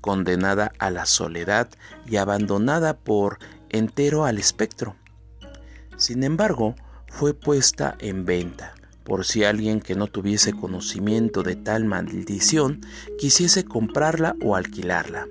condenada 0.00 0.72
a 0.78 0.90
la 0.90 1.06
soledad 1.06 1.68
y 2.06 2.16
abandonada 2.16 2.96
por 2.96 3.38
entero 3.68 4.24
al 4.24 4.38
espectro. 4.38 4.96
Sin 5.96 6.22
embargo, 6.22 6.76
fue 7.08 7.34
puesta 7.34 7.96
en 7.98 8.24
venta 8.24 8.74
por 9.06 9.24
si 9.24 9.44
alguien 9.44 9.80
que 9.80 9.94
no 9.94 10.08
tuviese 10.08 10.52
conocimiento 10.52 11.42
de 11.42 11.54
tal 11.54 11.84
maldición 11.84 12.80
quisiese 13.18 13.64
comprarla 13.64 14.34
o 14.42 14.56
alquilarla. 14.56 15.28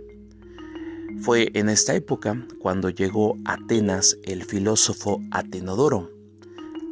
Fue 1.21 1.49
en 1.53 1.69
esta 1.69 1.95
época 1.95 2.45
cuando 2.59 2.89
llegó 2.89 3.37
a 3.45 3.53
Atenas 3.53 4.17
el 4.23 4.43
filósofo 4.43 5.21
Atenodoro. 5.31 6.11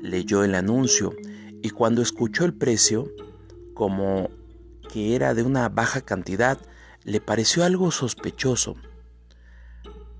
Leyó 0.02 0.44
el 0.44 0.56
anuncio 0.56 1.14
y 1.62 1.70
cuando 1.70 2.02
escuchó 2.02 2.46
el 2.46 2.54
precio, 2.54 3.12
como 3.74 4.30
que 4.92 5.16
era 5.16 5.34
de 5.34 5.44
una 5.44 5.70
baja 5.70 6.02
cantidad, 6.02 6.60
le 7.04 7.22
pareció 7.22 7.64
algo 7.64 7.92
sospechoso. 7.92 8.76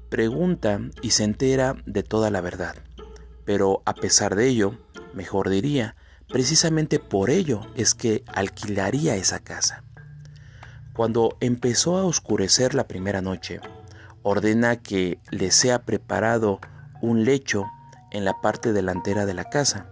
Pregunta 0.10 0.80
y 1.02 1.12
se 1.12 1.24
entera 1.24 1.76
de 1.86 2.04
toda 2.04 2.30
la 2.30 2.42
verdad. 2.42 2.76
Pero 3.46 3.82
a 3.86 3.94
pesar 3.94 4.36
de 4.36 4.48
ello, 4.48 4.78
mejor 5.14 5.50
diría, 5.50 5.96
precisamente 6.28 7.00
por 7.00 7.30
ello 7.30 7.62
es 7.76 7.96
que 7.96 8.24
alquilaría 8.28 9.16
esa 9.16 9.40
casa. 9.40 9.84
Cuando 10.94 11.36
empezó 11.40 11.98
a 11.98 12.06
oscurecer 12.06 12.76
la 12.76 12.88
primera 12.88 13.22
noche, 13.22 13.60
ordena 14.24 14.78
que 14.78 15.20
le 15.30 15.52
sea 15.52 15.84
preparado 15.84 16.60
un 17.02 17.26
lecho 17.26 17.66
en 18.12 18.26
la 18.26 18.42
parte 18.42 18.74
delantera 18.74 19.26
de 19.26 19.34
la 19.34 19.46
casa. 19.46 19.88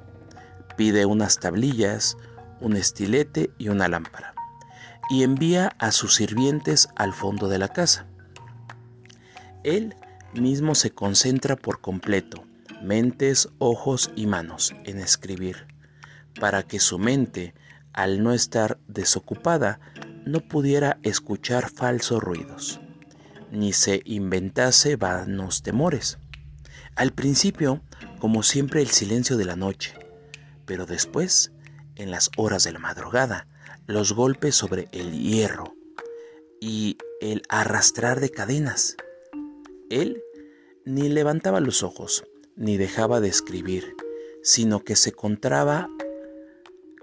Pide 0.77 1.05
unas 1.05 1.39
tablillas, 1.39 2.17
un 2.59 2.75
estilete 2.75 3.51
y 3.57 3.69
una 3.69 3.87
lámpara 3.87 4.33
y 5.11 5.23
envía 5.23 5.75
a 5.77 5.91
sus 5.91 6.15
sirvientes 6.15 6.87
al 6.95 7.13
fondo 7.13 7.49
de 7.49 7.57
la 7.57 7.67
casa. 7.67 8.05
Él 9.63 9.93
mismo 10.33 10.73
se 10.73 10.91
concentra 10.91 11.57
por 11.57 11.81
completo, 11.81 12.45
mentes, 12.81 13.49
ojos 13.59 14.09
y 14.15 14.25
manos, 14.25 14.73
en 14.85 14.99
escribir, 14.99 15.67
para 16.39 16.63
que 16.63 16.79
su 16.79 16.97
mente, 16.97 17.53
al 17.91 18.23
no 18.23 18.31
estar 18.31 18.79
desocupada, 18.87 19.81
no 20.25 20.39
pudiera 20.39 20.97
escuchar 21.03 21.69
falsos 21.69 22.23
ruidos, 22.23 22.79
ni 23.51 23.73
se 23.73 24.01
inventase 24.05 24.95
vanos 24.95 25.61
temores. 25.61 26.17
Al 26.95 27.11
principio, 27.11 27.81
como 28.19 28.43
siempre, 28.43 28.81
el 28.81 28.87
silencio 28.87 29.37
de 29.37 29.45
la 29.45 29.55
noche, 29.55 29.93
pero 30.65 30.85
después, 30.85 31.51
en 31.95 32.11
las 32.11 32.31
horas 32.37 32.63
de 32.63 32.71
la 32.71 32.79
madrugada, 32.79 33.47
los 33.87 34.13
golpes 34.13 34.55
sobre 34.55 34.87
el 34.91 35.11
hierro 35.11 35.75
y 36.59 36.97
el 37.19 37.43
arrastrar 37.49 38.19
de 38.19 38.29
cadenas. 38.29 38.95
Él 39.89 40.23
ni 40.85 41.09
levantaba 41.09 41.59
los 41.59 41.83
ojos, 41.83 42.23
ni 42.55 42.77
dejaba 42.77 43.19
de 43.19 43.27
escribir, 43.27 43.95
sino 44.43 44.83
que 44.83 44.95
se 44.95 45.09
encontraba 45.09 45.89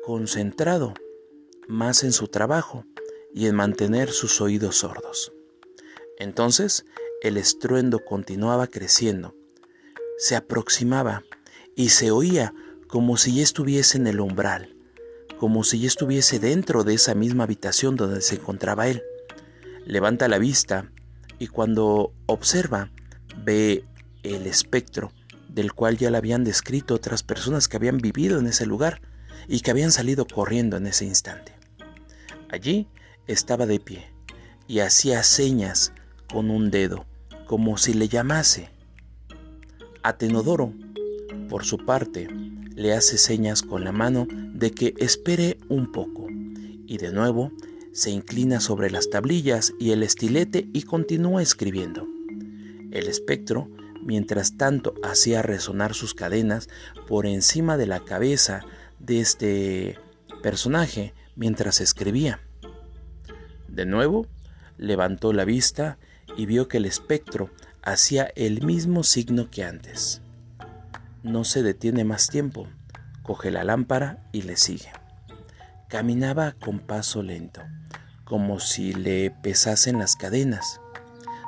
concentrado 0.04 0.94
más 1.68 2.02
en 2.02 2.12
su 2.12 2.28
trabajo 2.28 2.86
y 3.34 3.46
en 3.46 3.54
mantener 3.54 4.10
sus 4.10 4.40
oídos 4.40 4.76
sordos. 4.76 5.32
Entonces 6.18 6.84
el 7.22 7.36
estruendo 7.36 8.04
continuaba 8.04 8.66
creciendo, 8.66 9.34
se 10.18 10.36
aproximaba 10.36 11.22
y 11.76 11.90
se 11.90 12.10
oía 12.10 12.52
como 12.88 13.16
si 13.16 13.36
ya 13.36 13.42
estuviese 13.42 13.98
en 13.98 14.06
el 14.06 14.20
umbral 14.20 14.74
como 15.38 15.62
si 15.64 15.80
ya 15.80 15.86
estuviese 15.86 16.38
dentro 16.38 16.84
de 16.84 16.94
esa 16.94 17.14
misma 17.14 17.44
habitación 17.44 17.96
donde 17.96 18.20
se 18.20 18.34
encontraba 18.34 18.88
él. 18.88 19.02
Levanta 19.86 20.28
la 20.28 20.38
vista 20.38 20.90
y 21.38 21.46
cuando 21.46 22.12
observa 22.26 22.90
ve 23.36 23.84
el 24.24 24.46
espectro 24.46 25.12
del 25.48 25.72
cual 25.72 25.96
ya 25.96 26.10
le 26.10 26.18
habían 26.18 26.44
descrito 26.44 26.94
otras 26.94 27.22
personas 27.22 27.68
que 27.68 27.76
habían 27.76 27.98
vivido 27.98 28.38
en 28.38 28.46
ese 28.46 28.66
lugar 28.66 29.00
y 29.46 29.60
que 29.60 29.70
habían 29.70 29.92
salido 29.92 30.26
corriendo 30.26 30.76
en 30.76 30.86
ese 30.88 31.04
instante. 31.04 31.54
Allí 32.50 32.88
estaba 33.26 33.64
de 33.64 33.80
pie 33.80 34.12
y 34.66 34.80
hacía 34.80 35.22
señas 35.22 35.92
con 36.32 36.50
un 36.50 36.70
dedo, 36.70 37.06
como 37.46 37.78
si 37.78 37.94
le 37.94 38.08
llamase. 38.08 38.70
Atenodoro, 40.02 40.72
por 41.48 41.64
su 41.64 41.78
parte, 41.78 42.28
le 42.74 42.94
hace 42.94 43.18
señas 43.18 43.62
con 43.62 43.84
la 43.84 43.92
mano 43.92 44.26
de 44.30 44.70
que 44.70 44.94
espere 44.98 45.58
un 45.68 45.90
poco 45.90 46.26
y 46.86 46.98
de 46.98 47.12
nuevo 47.12 47.52
se 47.92 48.10
inclina 48.10 48.60
sobre 48.60 48.90
las 48.90 49.10
tablillas 49.10 49.72
y 49.80 49.90
el 49.90 50.02
estilete 50.02 50.68
y 50.72 50.82
continúa 50.82 51.42
escribiendo. 51.42 52.06
El 52.92 53.08
espectro, 53.08 53.68
mientras 54.02 54.56
tanto, 54.56 54.94
hacía 55.02 55.42
resonar 55.42 55.94
sus 55.94 56.14
cadenas 56.14 56.68
por 57.08 57.26
encima 57.26 57.76
de 57.76 57.86
la 57.86 58.00
cabeza 58.00 58.60
de 59.00 59.20
este 59.20 59.98
personaje 60.42 61.14
mientras 61.34 61.80
escribía. 61.80 62.40
De 63.66 63.84
nuevo, 63.84 64.26
levantó 64.76 65.32
la 65.32 65.44
vista 65.44 65.98
y 66.36 66.46
vio 66.46 66.68
que 66.68 66.78
el 66.78 66.86
espectro 66.86 67.50
hacía 67.82 68.30
el 68.36 68.62
mismo 68.62 69.02
signo 69.02 69.50
que 69.50 69.64
antes 69.64 70.22
no 71.22 71.44
se 71.44 71.62
detiene 71.62 72.04
más 72.04 72.28
tiempo, 72.28 72.68
coge 73.22 73.50
la 73.50 73.64
lámpara 73.64 74.18
y 74.32 74.42
le 74.42 74.56
sigue. 74.56 74.90
Caminaba 75.88 76.52
con 76.52 76.80
paso 76.80 77.22
lento, 77.22 77.62
como 78.24 78.60
si 78.60 78.92
le 78.92 79.30
pesasen 79.30 79.98
las 79.98 80.16
cadenas. 80.16 80.80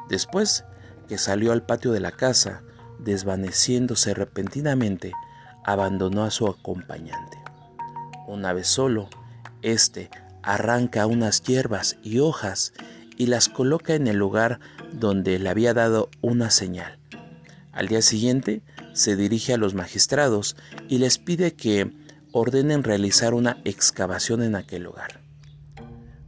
Después 0.08 0.64
que 1.08 1.18
salió 1.18 1.52
al 1.52 1.64
patio 1.64 1.92
de 1.92 2.00
la 2.00 2.12
casa, 2.12 2.62
desvaneciéndose 2.98 4.14
repentinamente, 4.14 5.12
abandonó 5.64 6.24
a 6.24 6.30
su 6.30 6.46
acompañante. 6.46 7.38
Una 8.26 8.52
vez 8.52 8.68
solo, 8.68 9.08
éste 9.62 10.10
arranca 10.42 11.06
unas 11.06 11.42
hierbas 11.42 11.98
y 12.02 12.18
hojas 12.20 12.72
y 13.20 13.26
las 13.26 13.50
coloca 13.50 13.94
en 13.94 14.06
el 14.06 14.16
lugar 14.16 14.60
donde 14.92 15.38
le 15.38 15.50
había 15.50 15.74
dado 15.74 16.08
una 16.22 16.48
señal. 16.48 16.98
Al 17.70 17.86
día 17.86 18.00
siguiente 18.00 18.62
se 18.94 19.14
dirige 19.14 19.52
a 19.52 19.58
los 19.58 19.74
magistrados 19.74 20.56
y 20.88 20.96
les 20.96 21.18
pide 21.18 21.52
que 21.52 21.92
ordenen 22.32 22.82
realizar 22.82 23.34
una 23.34 23.60
excavación 23.66 24.42
en 24.42 24.54
aquel 24.56 24.84
lugar. 24.84 25.20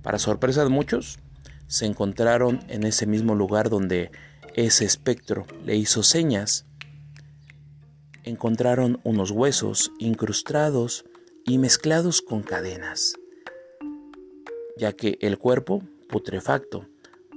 Para 0.03 0.19
sorpresa 0.19 0.65
de 0.65 0.69
muchos, 0.69 1.19
se 1.67 1.87
encontraron 1.87 2.61
en 2.69 2.85
ese 2.85 3.07
mismo 3.07 3.35
lugar 3.35 3.71
donde 3.71 4.11
ese 4.53 4.85
espectro 4.85 5.47
le 5.65 5.77
hizo 5.77 6.03
señas, 6.03 6.67
encontraron 8.23 9.01
unos 9.03 9.31
huesos 9.31 9.93
incrustados 9.99 11.07
y 11.47 11.57
mezclados 11.57 12.21
con 12.21 12.43
cadenas, 12.43 13.15
ya 14.77 14.93
que 14.93 15.17
el 15.23 15.39
cuerpo, 15.39 15.83
putrefacto 16.13 16.87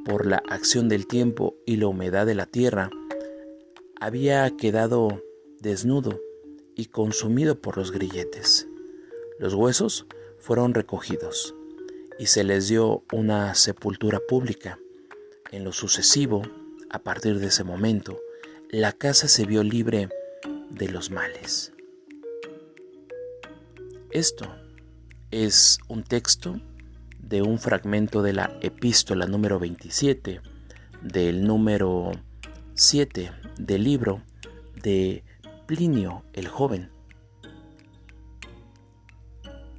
por 0.05 0.27
la 0.27 0.43
acción 0.49 0.87
del 0.87 1.07
tiempo 1.07 1.55
y 1.65 1.77
la 1.77 1.87
humedad 1.87 2.27
de 2.27 2.35
la 2.35 2.45
tierra, 2.45 2.91
había 3.99 4.55
quedado 4.55 5.23
desnudo 5.61 6.21
y 6.75 6.87
consumido 6.87 7.59
por 7.59 7.77
los 7.77 7.91
grilletes. 7.91 8.67
Los 9.39 9.55
huesos 9.55 10.05
fueron 10.37 10.75
recogidos 10.75 11.55
y 12.19 12.27
se 12.27 12.43
les 12.43 12.67
dio 12.67 13.03
una 13.11 13.55
sepultura 13.55 14.19
pública. 14.19 14.77
En 15.51 15.63
lo 15.63 15.71
sucesivo, 15.71 16.43
a 16.91 16.99
partir 16.99 17.39
de 17.39 17.47
ese 17.47 17.63
momento, 17.63 18.19
la 18.69 18.91
casa 18.91 19.27
se 19.27 19.45
vio 19.45 19.63
libre 19.63 20.09
de 20.69 20.89
los 20.89 21.09
males. 21.09 21.71
Esto 24.11 24.45
es 25.31 25.79
un 25.87 26.03
texto 26.03 26.59
de 27.27 27.41
un 27.41 27.57
fragmento 27.59 28.21
de 28.21 28.33
la 28.33 28.57
epístola 28.61 29.25
número 29.25 29.59
27 29.59 30.41
del 31.01 31.45
número 31.45 32.11
7 32.75 33.31
del 33.57 33.83
libro 33.83 34.21
de 34.81 35.23
Plinio 35.65 36.23
el 36.33 36.47
joven. 36.47 36.91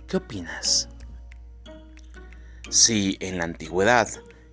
¿Qué 0.09 0.17
opinas? 0.17 0.89
Si 2.69 3.17
en 3.21 3.39
la 3.39 3.45
antigüedad 3.45 4.09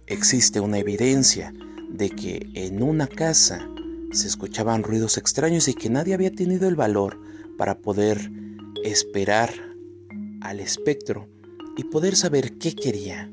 existe 0.05 0.59
una 0.59 0.77
evidencia 0.77 1.53
de 1.89 2.09
que 2.11 2.49
en 2.53 2.83
una 2.83 3.07
casa 3.07 3.67
se 4.11 4.27
escuchaban 4.27 4.83
ruidos 4.83 5.17
extraños 5.17 5.67
y 5.67 5.73
que 5.73 5.89
nadie 5.89 6.13
había 6.13 6.31
tenido 6.31 6.67
el 6.67 6.75
valor 6.75 7.19
para 7.57 7.79
poder 7.79 8.31
esperar 8.83 9.51
al 10.41 10.59
espectro 10.59 11.27
y 11.75 11.85
poder 11.85 12.15
saber 12.15 12.57
qué 12.57 12.75
quería. 12.75 13.29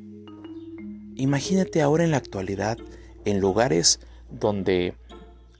Imagínate 1.16 1.82
ahora 1.82 2.04
en 2.04 2.12
la 2.12 2.16
actualidad 2.16 2.78
en 3.24 3.40
lugares 3.40 4.00
donde 4.30 4.94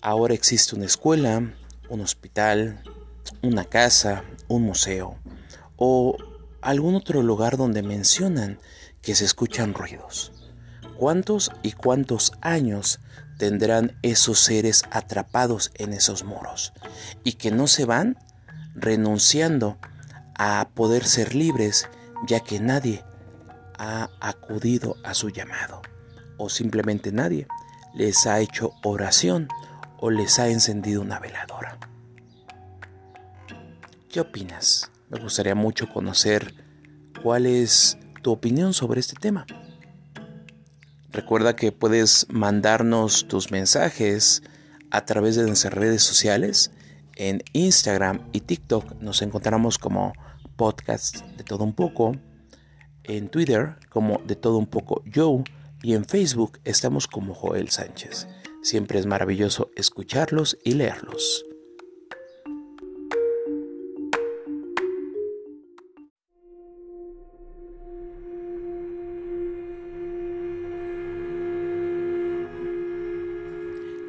ahora 0.01 0.35
existe 0.35 0.77
una 0.77 0.87
escuela, 0.87 1.53
un 1.89 2.01
hospital, 2.01 2.83
una 3.43 3.65
casa, 3.65 4.25
un 4.49 4.63
museo 4.63 5.17
o 5.77 6.17
algún 6.63 6.95
otro 6.95 7.23
lugar 7.23 7.57
donde 7.57 7.83
mencionan 7.83 8.59
que 9.03 9.15
se 9.15 9.25
escuchan 9.25 9.75
ruidos. 9.75 10.33
¿Cuántos 10.97 11.51
y 11.63 11.73
cuántos 11.73 12.33
años 12.43 13.01
tendrán 13.39 13.97
esos 14.03 14.39
seres 14.39 14.83
atrapados 14.91 15.71
en 15.77 15.95
esos 15.95 16.25
muros 16.25 16.75
y 17.25 17.35
que 17.35 17.51
no 17.51 17.67
se 17.67 17.87
van 17.87 18.19
renunciando 18.75 19.79
a 20.37 20.69
poder 20.75 21.07
ser 21.07 21.35
libres 21.35 21.89
ya 22.27 22.41
que 22.41 22.61
nadie 22.61 23.05
ha 23.79 24.11
acudido 24.21 24.97
a 25.05 25.15
su 25.15 25.31
llamado 25.31 25.83
o 26.37 26.49
simplemente 26.49 27.13
nadie 27.13 27.47
les 27.95 28.27
ha 28.27 28.41
hecho 28.41 28.73
oración 28.83 29.49
o 29.99 30.11
les 30.11 30.39
ha 30.39 30.49
encendido 30.49 31.03
una 31.03 31.19
veladora. 31.19 31.79
¿Qué 34.09 34.21
opinas? 34.21 34.91
Me 35.09 35.21
gustaría 35.21 35.55
mucho 35.55 35.89
conocer 35.89 36.55
cuál 37.23 37.47
es 37.47 37.99
tu 38.23 38.33
opinión 38.33 38.75
sobre 38.75 39.01
este 39.01 39.15
tema. 39.15 39.47
Recuerda 41.11 41.57
que 41.57 41.73
puedes 41.73 42.27
mandarnos 42.31 43.27
tus 43.29 43.51
mensajes 43.51 44.43
a 44.91 45.05
través 45.05 45.37
de 45.37 45.47
nuestras 45.47 45.75
redes 45.75 46.03
sociales. 46.03 46.71
En 47.17 47.43
Instagram 47.53 48.29
y 48.33 48.41
TikTok 48.41 49.01
nos 49.01 49.21
encontramos 49.23 49.79
como 49.79 50.13
podcast 50.61 51.23
de 51.39 51.43
todo 51.43 51.65
un 51.65 51.73
poco. 51.73 52.13
En 53.05 53.31
Twitter 53.31 53.77
como 53.89 54.21
de 54.27 54.37
todo 54.37 54.59
un 54.59 54.67
poco 54.67 55.03
Joe. 55.13 55.43
Y 55.83 55.95
en 55.95 56.05
Facebook 56.05 56.59
estamos 56.65 57.07
como 57.07 57.33
Joel 57.33 57.71
Sánchez. 57.71 58.29
Siempre 58.63 58.99
es 58.99 59.07
maravilloso 59.07 59.71
escucharlos 59.75 60.59
y 60.63 60.75
leerlos. 60.75 61.47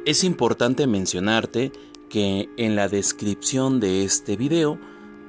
Es 0.04 0.22
importante 0.22 0.86
mencionarte 0.86 1.72
que 2.10 2.50
en 2.58 2.76
la 2.76 2.88
descripción 2.88 3.80
de 3.80 4.04
este 4.04 4.36
video 4.36 4.78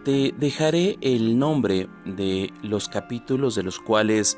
te 0.03 0.33
dejaré 0.37 0.97
el 1.01 1.39
nombre 1.39 1.87
de 2.05 2.51
los 2.61 2.89
capítulos 2.89 3.55
de 3.55 3.63
los 3.63 3.79
cuales 3.79 4.37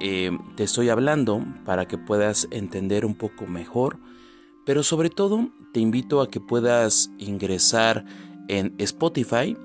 eh, 0.00 0.30
te 0.56 0.64
estoy 0.64 0.88
hablando 0.88 1.44
para 1.64 1.86
que 1.86 1.98
puedas 1.98 2.48
entender 2.50 3.04
un 3.04 3.14
poco 3.14 3.46
mejor, 3.46 3.98
pero 4.64 4.82
sobre 4.82 5.10
todo 5.10 5.50
te 5.72 5.80
invito 5.80 6.20
a 6.20 6.28
que 6.28 6.40
puedas 6.40 7.10
ingresar 7.18 8.04
en 8.48 8.74
Spotify 8.78 9.56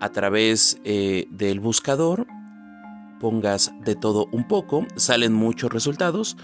a 0.00 0.10
través 0.10 0.78
eh, 0.84 1.26
del 1.30 1.60
buscador, 1.60 2.26
pongas 3.20 3.72
de 3.84 3.94
todo 3.94 4.28
un 4.32 4.46
poco, 4.46 4.86
salen 4.96 5.32
muchos 5.32 5.72
resultados 5.72 6.36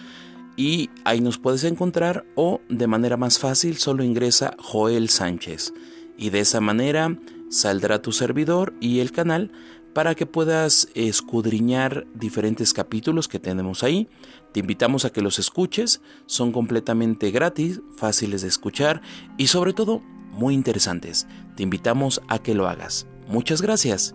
y 0.56 0.90
ahí 1.04 1.20
nos 1.20 1.38
puedes 1.38 1.64
encontrar 1.64 2.24
o 2.36 2.60
de 2.68 2.86
manera 2.86 3.16
más 3.16 3.38
fácil 3.38 3.76
solo 3.76 4.04
ingresa 4.04 4.54
Joel 4.58 5.08
Sánchez. 5.08 5.74
Y 6.16 6.30
de 6.30 6.40
esa 6.40 6.60
manera 6.60 7.16
saldrá 7.50 8.00
tu 8.00 8.12
servidor 8.12 8.72
y 8.80 9.00
el 9.00 9.12
canal 9.12 9.52
para 9.92 10.14
que 10.14 10.24
puedas 10.24 10.88
escudriñar 10.94 12.06
diferentes 12.14 12.72
capítulos 12.72 13.28
que 13.28 13.38
tenemos 13.38 13.82
ahí. 13.82 14.08
Te 14.52 14.60
invitamos 14.60 15.04
a 15.04 15.10
que 15.10 15.20
los 15.20 15.38
escuches, 15.38 16.00
son 16.26 16.52
completamente 16.52 17.30
gratis, 17.30 17.80
fáciles 17.96 18.42
de 18.42 18.48
escuchar 18.48 19.02
y 19.36 19.48
sobre 19.48 19.72
todo 19.72 20.00
muy 20.30 20.54
interesantes. 20.54 21.26
Te 21.56 21.62
invitamos 21.62 22.22
a 22.28 22.38
que 22.38 22.54
lo 22.54 22.68
hagas. 22.68 23.06
Muchas 23.28 23.62
gracias. 23.62 24.14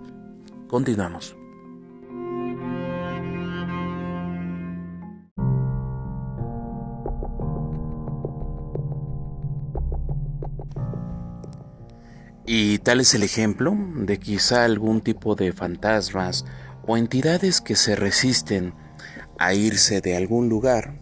Continuamos. 0.67 1.35
Y 12.57 12.77
tal 12.77 13.01
es 13.01 13.13
el 13.13 13.23
ejemplo 13.23 13.75
de 13.95 14.17
quizá 14.17 14.63
algún 14.63 15.01
tipo 15.01 15.35
de 15.35 15.51
fantasmas 15.51 16.45
o 16.87 16.95
entidades 16.95 17.59
que 17.59 17.75
se 17.75 17.97
resisten 17.97 18.73
a 19.37 19.53
irse 19.53 19.99
de 19.99 20.15
algún 20.15 20.47
lugar, 20.47 20.97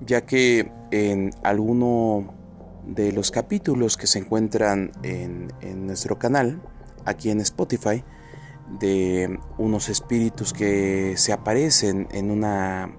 ya 0.00 0.24
que 0.24 0.72
en 0.92 1.32
alguno 1.42 2.32
de 2.86 3.12
los 3.12 3.30
capítulos 3.30 3.98
que 3.98 4.06
se 4.06 4.20
encuentran 4.20 4.92
en, 5.02 5.48
nuestro 5.86 6.18
canal, 6.18 6.62
aquí 7.04 7.28
en 7.28 7.42
Spotify, 7.42 8.02
de 8.80 9.38
unos 9.58 9.90
espíritus 9.90 10.54
que 10.54 11.18
se 11.18 11.34
aparecen 11.34 12.08
en 12.12 12.30
una 12.30 12.96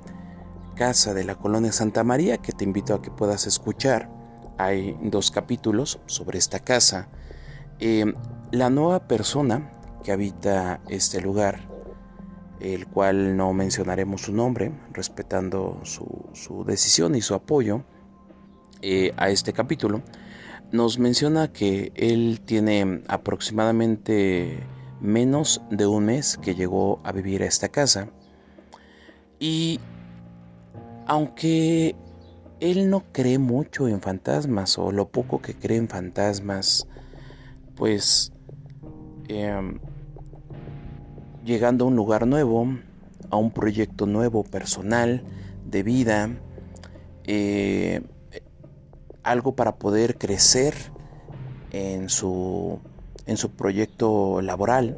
casa 0.76 1.16
de 1.16 1.24
la 1.24 1.34
colonia 1.34 1.72
Santa 1.72 2.04
María, 2.04 2.38
que 2.38 2.52
te 2.52 2.66
invito 2.66 2.94
a 2.94 3.02
que 3.02 3.10
puedas 3.10 3.48
escuchar. 3.48 4.12
Hay 4.60 4.96
dos 5.02 5.32
capítulos 5.32 6.00
sobre 6.06 6.38
esta 6.38 6.60
casa 6.60 7.10
eh, 7.80 8.14
la 8.52 8.70
nueva 8.70 9.08
persona 9.08 9.72
que 10.04 10.12
habita 10.12 10.82
este 10.90 11.22
lugar, 11.22 11.68
el 12.60 12.88
cual 12.88 13.38
no 13.38 13.54
mencionaremos 13.54 14.22
su 14.22 14.34
nombre, 14.34 14.72
respetando 14.94 15.82
su, 15.84 16.64
decisión 16.66 17.16
y 17.16 17.22
su 17.22 17.34
apoyo 17.34 17.84
eh, 18.82 19.14
a 19.18 19.30
este 19.30 19.54
capítulo, 19.54 20.02
nos 20.72 21.00
menciona 21.00 21.52
que 21.52 21.92
él 21.96 22.42
tiene 22.44 23.04
aproximadamente 23.08 24.64
menos 25.00 25.62
de 25.70 25.86
un 25.86 26.06
mes 26.06 26.38
que 26.38 26.56
llegó 26.56 27.00
a 27.04 27.12
vivir 27.12 27.44
a 27.44 27.46
esta 27.46 27.70
casa. 27.70 28.10
Y 29.40 29.80
aunque 31.06 31.96
él 32.60 32.90
no 32.90 33.04
cree 33.12 33.38
mucho 33.38 33.88
en 33.88 34.02
fantasmas 34.02 34.78
o 34.78 34.92
lo 34.92 35.10
poco 35.10 35.42
que 35.42 35.56
cree 35.56 35.78
en 35.78 35.88
fantasmas 35.88 36.88
pues 37.78 38.34
em, 39.30 39.80
llegando 41.46 41.86
a 41.86 41.88
un 41.88 41.96
lugar 41.96 42.28
nuevo, 42.28 42.68
a 43.30 43.38
un 43.38 43.52
proyecto 43.52 44.06
nuevo 44.06 44.44
personal, 44.44 45.24
de 45.66 45.84
vida, 45.84 46.30
eh, 47.26 48.02
algo 49.24 49.56
para 49.56 49.76
poder 49.76 50.18
crecer 50.18 50.74
en 51.72 52.10
su, 52.10 52.80
en 53.26 53.38
su 53.38 53.52
proyecto 53.52 54.42
laboral, 54.42 54.98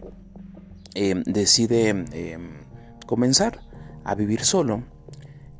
em, 0.93 1.23
decide 1.23 1.89
em, 1.89 2.49
comenzar 3.05 3.59
a 4.03 4.15
vivir 4.15 4.45
solo. 4.45 4.83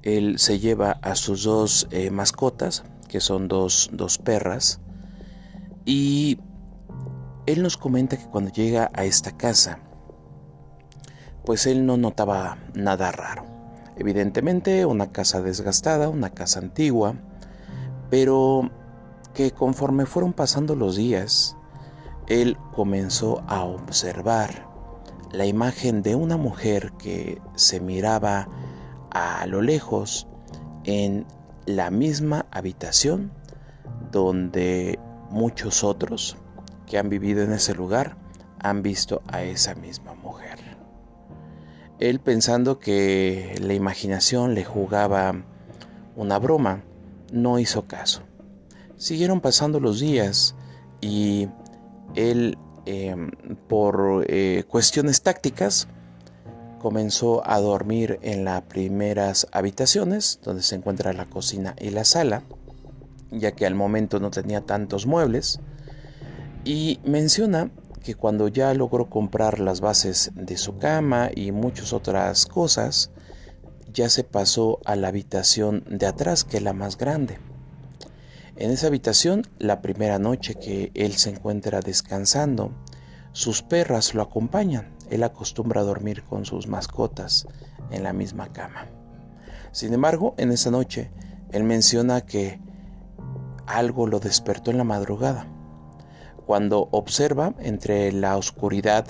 Él 0.03 0.39
se 0.39 0.60
lleva 0.60 0.91
a 0.91 1.15
sus 1.15 1.43
dos 1.43 1.88
eh, 1.91 2.10
mascotas, 2.12 2.84
que 3.10 3.19
son 3.19 3.47
dos, 3.47 3.89
dos 3.91 4.17
perras, 4.17 4.79
y 5.84 6.39
él 7.51 7.63
nos 7.63 7.77
comenta 7.77 8.15
que 8.15 8.27
cuando 8.27 8.51
llega 8.51 8.91
a 8.93 9.05
esta 9.05 9.35
casa, 9.35 9.79
pues 11.45 11.65
él 11.65 11.83
no 11.83 11.97
notaba 11.97 12.59
nada 12.75 13.12
raro. 13.12 13.43
Evidentemente 13.97 14.85
una 14.85 15.12
casa 15.12 15.41
desgastada, 15.41 16.09
una 16.09 16.29
casa 16.29 16.59
antigua, 16.59 17.15
pero 18.12 18.69
que 19.33 19.49
conforme 19.49 20.05
fueron 20.05 20.33
pasando 20.33 20.75
los 20.75 20.95
días, 20.95 21.57
él 22.27 22.55
comenzó 22.75 23.41
a 23.47 23.63
observar 23.63 24.69
la 25.31 25.47
imagen 25.47 26.03
de 26.03 26.13
una 26.13 26.38
mujer 26.38 26.93
que 26.99 27.41
se 27.55 27.79
miraba 27.79 28.47
a 29.09 29.43
lo 29.47 29.63
lejos 29.63 30.27
en 30.83 31.25
la 31.65 31.89
misma 31.89 32.45
habitación 32.51 33.31
donde 34.12 34.99
muchos 35.31 35.83
otros 35.83 36.38
que 36.89 36.97
han 36.97 37.08
vivido 37.08 37.43
en 37.43 37.54
ese 37.54 37.73
lugar 37.73 38.17
han 38.60 38.82
visto 38.82 39.21
a 39.28 39.43
esa 39.43 39.75
misma 39.75 40.15
mujer. 40.15 40.60
Él 41.99 42.19
pensando 42.19 42.80
que 42.80 43.56
la 43.62 43.73
imaginación 43.73 44.56
le 44.56 44.65
jugaba 44.65 45.34
una 46.15 46.39
broma, 46.39 46.84
no 47.32 47.60
hizo 47.60 47.88
caso. 47.88 48.23
Siguieron 48.97 49.39
pasando 49.39 49.80
los 49.80 49.99
días 49.99 50.56
y 50.99 51.47
él, 52.15 52.58
em, 52.86 53.32
por 53.67 54.25
eh, 54.28 54.63
cuestiones 54.67 55.21
tácticas, 55.21 55.88
comenzó 56.80 57.47
a 57.47 57.60
dormir 57.60 58.19
en 58.21 58.45
las 58.45 58.62
primeras 58.63 59.47
habitaciones, 59.52 60.39
donde 60.43 60.63
se 60.63 60.75
encuentra 60.75 61.13
la 61.13 61.25
cocina 61.25 61.75
y 61.80 61.91
la 61.91 62.06
sala, 62.06 62.43
ya 63.32 63.52
que 63.52 63.65
al 63.65 63.75
momento 63.75 64.19
no 64.19 64.32
tenía 64.32 64.62
tantos 64.62 65.06
muebles, 65.06 65.60
y 66.63 67.00
menciona 67.04 67.72
que 68.04 68.15
cuando 68.15 68.48
ya 68.48 68.74
logró 68.74 69.10
comprar 69.10 69.60
las 69.60 69.82
bases 69.82 70.32
de 70.36 70.58
su 70.58 70.78
cama 70.78 71.30
y 71.34 71.52
muchas 71.52 71.93
otras 71.93 72.45
cosas, 72.45 73.12
ya 73.93 74.10
se 74.10 74.24
pasó 74.24 74.80
a 74.86 74.95
la 74.95 75.10
habitación 75.10 75.84
de 75.89 76.06
atrás, 76.06 76.43
que 76.43 76.58
es 76.58 76.63
la 76.63 76.74
más 76.74 76.98
grande. 76.98 77.39
En 78.56 78.72
esa 78.72 78.88
habitación, 78.88 79.48
la 79.58 79.82
primera 79.82 80.19
noche 80.19 80.56
que 80.56 80.91
él 80.93 81.13
se 81.13 81.30
encuentra 81.30 81.80
descansando, 81.80 82.72
sus 83.32 83.62
perras 83.62 84.13
lo 84.13 84.22
acompañan. 84.22 84.95
Él 85.10 85.24
acostumbra 85.24 85.82
a 85.82 85.86
dormir 85.86 86.24
con 86.24 86.45
sus 86.45 86.67
mascotas 86.67 87.48
en 87.89 88.04
la 88.04 88.13
misma 88.13 88.52
cama. 88.52 88.88
Sin 89.72 89.93
embargo, 89.93 90.36
en 90.38 90.52
esa 90.52 90.72
noche, 90.72 91.12
él 91.52 91.63
menciona 91.63 92.22
que 92.22 92.60
algo 93.65 94.08
lo 94.08 94.19
despertó 94.19 94.72
en 94.72 94.78
la 94.78 94.84
madrugada. 94.84 95.48
Cuando 96.49 96.89
observa 96.89 97.53
entre 97.59 98.12
la 98.12 98.35
oscuridad 98.35 99.05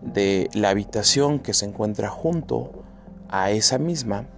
de 0.00 0.48
la 0.54 0.68
habitación 0.68 1.40
que 1.40 1.52
se 1.52 1.66
encuentra 1.66 2.08
junto 2.08 2.84
a 3.28 3.50
esa 3.50 3.78
misma, 3.78 4.28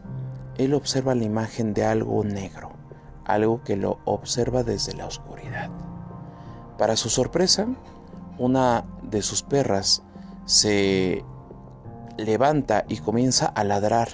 él 0.56 0.72
observa 0.72 1.14
la 1.14 1.24
imagen 1.24 1.74
de 1.74 1.84
algo 1.84 2.24
negro 2.24 2.72
algo 3.26 3.62
que 3.62 3.76
lo 3.76 3.98
observa 4.06 4.62
desde 4.62 4.94
la 4.94 5.04
oscuridad. 5.04 5.68
Para 6.78 6.96
su 6.96 7.10
sorpresa, 7.10 7.66
una 8.38 8.86
de 9.02 9.20
sus 9.20 9.42
perras 9.42 10.02
se 10.46 11.26
levanta 12.16 12.86
y 12.88 12.96
comienza 13.00 13.44
a 13.44 13.64
ladrar 13.64 14.08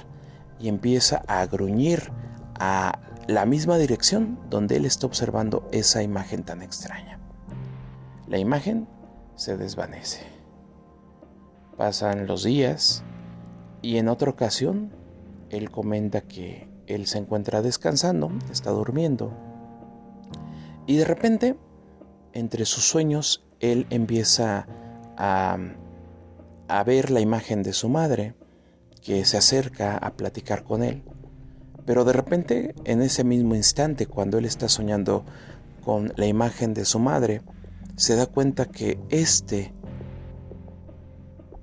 y 0.59 0.67
empieza 0.67 1.23
a 1.29 1.47
gruñir 1.47 2.11
a 2.59 2.99
la 3.29 3.47
misma 3.47 3.79
dirección 3.79 4.41
donde 4.51 4.79
él 4.79 4.85
está 4.85 5.07
observando 5.07 5.69
esa 5.71 6.03
imagen 6.03 6.43
tan 6.43 6.61
extraña. 6.61 7.22
La 8.33 8.39
imagen 8.39 8.89
se 9.37 9.59
desvanece. 9.59 10.23
Pasan 11.77 12.27
los 12.27 12.45
días 12.45 13.05
y 13.83 13.99
en 13.99 14.09
otra 14.09 14.31
ocasión 14.31 14.91
él 15.51 15.71
comenta 15.71 16.23
que 16.23 16.67
él 16.87 17.07
se 17.07 17.19
encuentra 17.19 17.61
descansando, 17.61 18.33
está 18.51 18.71
durmiendo. 18.71 19.35
Y 20.87 20.97
de 20.97 21.05
repente, 21.05 21.59
entre 22.33 22.65
sus 22.65 22.85
sueños, 22.85 23.45
él 23.61 23.87
empieza 23.91 24.67
a, 25.19 25.59
a 26.69 26.85
ver 26.85 27.11
la 27.11 27.21
imagen 27.21 27.63
de 27.63 27.75
su 27.75 27.91
madre, 27.91 28.35
que 29.03 29.27
se 29.27 29.37
acerca 29.37 29.99
a 29.99 30.15
platicar 30.15 30.65
con 30.65 30.83
él. 30.83 31.03
Pero 31.85 32.07
de 32.07 32.15
repente, 32.15 32.75
en 32.85 33.03
ese 33.03 33.25
mismo 33.25 33.55
instante, 33.55 34.07
cuando 34.07 34.39
él 34.39 34.47
está 34.47 34.71
soñando 34.71 35.23
con 35.85 36.15
la 36.17 36.25
imagen 36.25 36.73
de 36.73 36.87
su 36.87 36.99
madre, 36.99 37.43
se 37.97 38.17
da 38.17 38.27
cuenta 38.27 38.67
que 38.67 38.99
este 39.11 39.73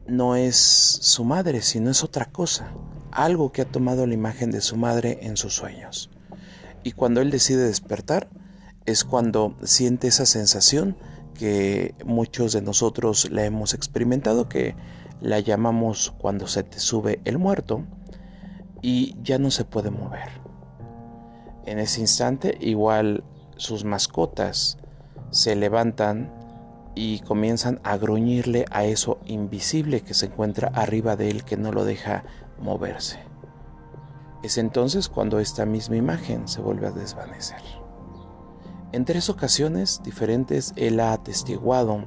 no 0.08 0.36
es 0.36 0.56
su 0.58 1.24
madre, 1.24 1.62
sino 1.62 1.90
es 1.90 2.04
otra 2.04 2.26
cosa 2.26 2.72
algo 3.12 3.52
que 3.52 3.62
ha 3.62 3.66
tomado 3.66 4.06
la 4.06 4.14
imagen 4.14 4.52
de 4.52 4.62
su 4.62 4.78
madre 4.78 5.20
en 5.22 5.38
sus 5.38 5.54
sueños. 5.54 6.10
Y 6.84 6.92
cuando 6.94 7.22
él 7.22 7.32
decide 7.32 7.66
despertar, 7.66 8.30
es 8.86 9.04
cuando 9.04 9.56
siente 9.64 10.08
esa 10.08 10.26
sensación 10.26 10.98
que 11.34 11.96
muchos 12.06 12.54
de 12.54 12.62
nosotros 12.62 13.30
la 13.32 13.46
hemos 13.46 13.74
experimentado, 13.74 14.50
que 14.50 14.76
la 15.22 15.40
llamamos 15.40 16.14
cuando 16.18 16.48
se 16.48 16.64
te 16.64 16.80
sube 16.80 17.20
el 17.26 17.38
muerto 17.38 17.84
y 18.82 19.16
ya 19.22 19.38
no 19.38 19.52
se 19.52 19.66
puede 19.66 19.92
mover. 19.92 20.30
En 21.66 21.80
ese 21.80 22.02
instante 22.02 22.58
igual 22.60 23.24
sus 23.58 23.84
mascotas 23.84 24.78
se 25.32 25.56
levantan 25.56 26.32
y 26.96 27.20
comienzan 27.20 27.80
a 27.84 27.98
gruñirle 27.98 28.66
a 28.72 28.86
eso 28.86 29.20
invisible 29.26 30.02
que 30.02 30.14
se 30.14 30.28
encuentra 30.28 30.70
arriba 30.74 31.16
de 31.16 31.30
él 31.30 31.44
que 31.44 31.58
no 31.58 31.72
lo 31.72 31.86
deja 31.86 32.24
moverse. 32.60 33.20
Es 34.44 34.58
entonces 34.58 35.10
cuando 35.10 35.40
esta 35.40 35.66
misma 35.66 35.98
imagen 35.98 36.48
se 36.48 36.62
vuelve 36.62 36.88
a 36.88 36.92
desvanecer. 36.92 37.62
En 38.92 39.06
tres 39.06 39.30
ocasiones 39.30 40.02
diferentes 40.04 40.74
él 40.76 41.00
ha 41.00 41.14
atestiguado 41.14 42.06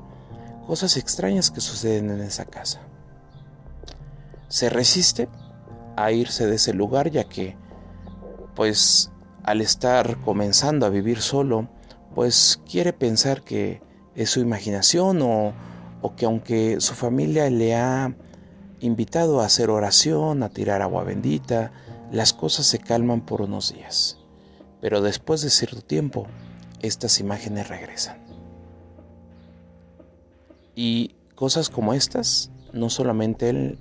cosas 0.67 0.97
extrañas 0.97 1.51
que 1.51 1.61
suceden 1.61 2.11
en 2.11 2.21
esa 2.21 2.45
casa. 2.45 2.81
Se 4.49 4.69
resiste 4.69 5.29
a 5.97 6.11
irse 6.13 6.47
de 6.47 6.57
ese 6.57 6.75
lugar 6.75 7.11
ya 7.11 7.25
que, 7.25 7.57
pues, 8.55 9.11
al 9.45 9.61
estar 9.61 10.21
comenzando 10.21 10.87
a 10.87 10.91
vivir 10.91 11.21
solo, 11.21 11.69
pues 12.15 12.61
quiere 12.69 12.93
pensar 12.93 13.43
que 13.43 13.81
es 14.15 14.31
su 14.31 14.41
imaginación 14.41 15.23
o, 15.23 15.53
o 16.03 16.15
que 16.15 16.27
aunque 16.27 16.81
su 16.81 16.95
familia 16.95 17.49
le 17.51 17.75
ha 17.75 18.15
invitado 18.81 19.41
a 19.41 19.47
hacer 19.47 19.71
oración, 19.71 20.43
a 20.43 20.49
tirar 20.49 20.83
agua 20.83 21.05
bendita, 21.05 21.73
las 22.11 22.33
cosas 22.33 22.67
se 22.67 22.79
calman 22.79 23.23
por 23.23 23.41
unos 23.41 23.73
días. 23.73 24.19
Pero 24.81 25.01
después 25.01 25.41
de 25.43 25.51
cierto 25.51 25.81
tiempo, 25.81 26.27
estas 26.81 27.21
imágenes 27.21 27.69
regresan. 27.69 28.19
Y 30.75 31.15
cosas 31.35 31.71
como 31.71 31.95
estas, 31.95 32.51
no 32.73 32.91
solamente 32.91 33.49
él 33.49 33.79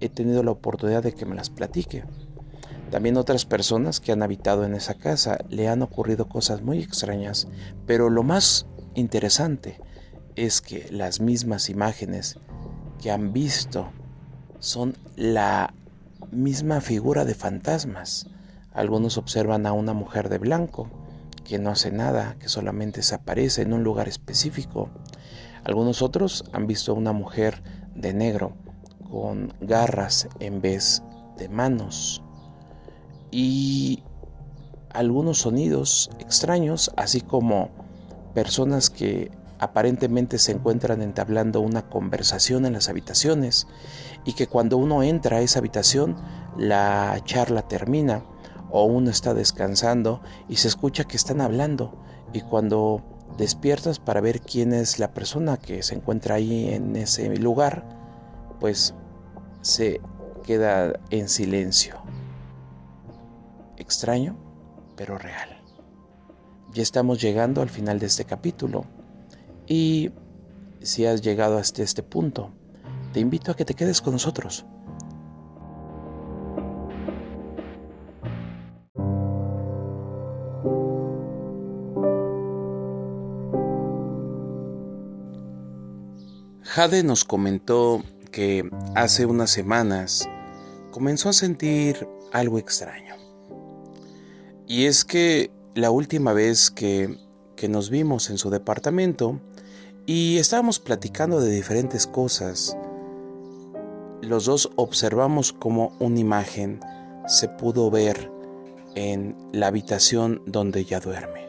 he 0.00 0.08
tenido 0.08 0.42
la 0.42 0.50
oportunidad 0.50 1.02
de 1.02 1.12
que 1.12 1.26
me 1.26 1.36
las 1.36 1.50
platique. 1.50 2.04
También 2.90 3.16
otras 3.16 3.46
personas 3.46 4.00
que 4.00 4.12
han 4.12 4.22
habitado 4.22 4.64
en 4.64 4.74
esa 4.74 4.94
casa 4.94 5.38
le 5.48 5.68
han 5.68 5.82
ocurrido 5.82 6.28
cosas 6.28 6.62
muy 6.62 6.80
extrañas, 6.80 7.46
pero 7.86 8.10
lo 8.10 8.24
más 8.24 8.66
interesante 8.94 9.80
es 10.34 10.60
que 10.60 10.88
las 10.90 11.20
mismas 11.20 11.70
imágenes 11.70 12.38
que 13.00 13.10
han 13.10 13.32
visto 13.32 13.90
son 14.58 14.96
la 15.16 15.72
misma 16.32 16.80
figura 16.80 17.24
de 17.24 17.34
fantasmas. 17.34 18.26
Algunos 18.72 19.18
observan 19.18 19.66
a 19.66 19.72
una 19.72 19.92
mujer 19.92 20.28
de 20.28 20.38
blanco 20.38 20.90
que 21.44 21.58
no 21.58 21.70
hace 21.70 21.92
nada, 21.92 22.36
que 22.38 22.48
solamente 22.48 23.02
se 23.02 23.14
aparece 23.14 23.62
en 23.62 23.72
un 23.72 23.84
lugar 23.84 24.08
específico. 24.08 24.90
Algunos 25.64 26.02
otros 26.02 26.44
han 26.52 26.66
visto 26.66 26.92
a 26.92 26.96
una 26.96 27.12
mujer 27.12 27.62
de 27.94 28.14
negro 28.14 28.56
con 29.10 29.52
garras 29.60 30.28
en 30.38 30.60
vez 30.60 31.02
de 31.36 31.48
manos. 31.48 32.22
Y 33.30 34.02
algunos 34.92 35.38
sonidos 35.38 36.10
extraños, 36.18 36.90
así 36.96 37.20
como 37.20 37.70
personas 38.34 38.90
que 38.90 39.30
aparentemente 39.58 40.38
se 40.38 40.52
encuentran 40.52 41.02
entablando 41.02 41.60
una 41.60 41.88
conversación 41.88 42.64
en 42.64 42.72
las 42.72 42.88
habitaciones 42.88 43.66
y 44.24 44.32
que 44.32 44.46
cuando 44.46 44.78
uno 44.78 45.02
entra 45.02 45.36
a 45.36 45.40
esa 45.42 45.58
habitación 45.58 46.16
la 46.56 47.20
charla 47.24 47.62
termina 47.68 48.24
o 48.70 48.84
uno 48.84 49.10
está 49.10 49.34
descansando 49.34 50.22
y 50.48 50.56
se 50.56 50.68
escucha 50.68 51.04
que 51.04 51.16
están 51.16 51.40
hablando 51.42 52.00
y 52.32 52.40
cuando 52.40 53.02
despiertas 53.36 53.98
para 53.98 54.20
ver 54.20 54.40
quién 54.40 54.72
es 54.72 54.98
la 54.98 55.12
persona 55.12 55.56
que 55.56 55.82
se 55.82 55.94
encuentra 55.94 56.36
ahí 56.36 56.68
en 56.68 56.96
ese 56.96 57.36
lugar, 57.36 57.84
pues 58.60 58.94
se 59.60 60.00
queda 60.44 60.98
en 61.10 61.28
silencio. 61.28 61.99
Extraño, 63.80 64.36
pero 64.94 65.16
real. 65.16 65.58
Ya 66.74 66.82
estamos 66.82 67.20
llegando 67.20 67.62
al 67.62 67.70
final 67.70 67.98
de 67.98 68.06
este 68.06 68.26
capítulo. 68.26 68.84
Y 69.66 70.10
si 70.82 71.06
has 71.06 71.22
llegado 71.22 71.56
hasta 71.56 71.82
este 71.82 72.02
punto, 72.02 72.52
te 73.14 73.20
invito 73.20 73.50
a 73.50 73.56
que 73.56 73.64
te 73.64 73.74
quedes 73.74 74.02
con 74.02 74.12
nosotros. 74.12 74.66
Jade 86.62 87.02
nos 87.02 87.24
comentó 87.24 88.04
que 88.30 88.70
hace 88.94 89.24
unas 89.24 89.50
semanas 89.50 90.28
comenzó 90.90 91.30
a 91.30 91.32
sentir 91.32 92.06
algo 92.32 92.58
extraño. 92.58 93.19
Y 94.70 94.86
es 94.86 95.04
que 95.04 95.50
la 95.74 95.90
última 95.90 96.32
vez 96.32 96.70
que, 96.70 97.16
que 97.56 97.68
nos 97.68 97.90
vimos 97.90 98.30
en 98.30 98.38
su 98.38 98.50
departamento 98.50 99.40
y 100.06 100.36
estábamos 100.38 100.78
platicando 100.78 101.40
de 101.40 101.50
diferentes 101.50 102.06
cosas, 102.06 102.76
los 104.22 104.44
dos 104.44 104.70
observamos 104.76 105.52
como 105.52 105.96
una 105.98 106.20
imagen 106.20 106.78
se 107.26 107.48
pudo 107.48 107.90
ver 107.90 108.30
en 108.94 109.34
la 109.50 109.66
habitación 109.66 110.40
donde 110.46 110.78
ella 110.78 111.00
duerme. 111.00 111.48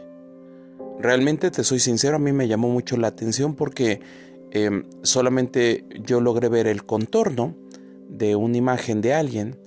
Realmente 0.98 1.52
te 1.52 1.64
soy 1.64 1.78
sincero, 1.78 2.16
a 2.16 2.20
mí 2.20 2.34
me 2.34 2.48
llamó 2.48 2.70
mucho 2.70 2.98
la 2.98 3.10
atención 3.10 3.54
porque 3.54 4.02
em, 4.50 4.86
solamente 5.04 5.86
yo 6.04 6.22
logré 6.22 6.50
ver 6.50 6.66
el 6.66 6.88
contorno 6.88 7.56
de 8.10 8.36
una 8.36 8.58
imagen 8.58 9.00
de 9.00 9.14
alguien, 9.14 9.60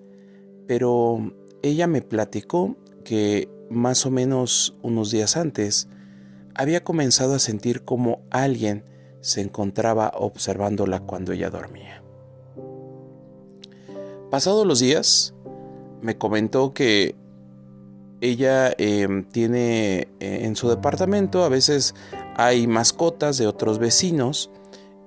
pero 0.67 1.33
ella 1.63 1.87
me 1.87 2.03
platicó 2.03 2.77
que 3.05 3.49
más 3.71 4.07
o 4.07 4.11
menos 4.11 4.77
unos 4.83 5.11
días 5.11 5.37
antes 5.37 5.89
había 6.55 6.85
comenzado 6.85 7.35
a 7.35 7.39
sentir 7.39 7.83
como 7.83 8.21
alguien 8.31 8.85
se 9.21 9.41
encontraba 9.41 10.13
observándola 10.15 11.01
cuando 11.01 11.33
ella 11.33 11.51
dormía. 11.51 12.03
Pasados 14.31 14.67
los 14.67 14.81
días, 14.81 15.35
me 16.03 16.19
comentó 16.19 16.75
que 16.75 17.15
ella 18.21 18.73
em, 18.79 19.25
tiene 19.25 20.09
eh, 20.21 20.41
en 20.43 20.57
su 20.57 20.69
departamento, 20.69 21.45
a 21.45 21.49
veces 21.49 21.95
hay 22.37 22.67
mascotas 22.67 23.39
de 23.39 23.47
otros 23.47 23.79
vecinos 23.79 24.51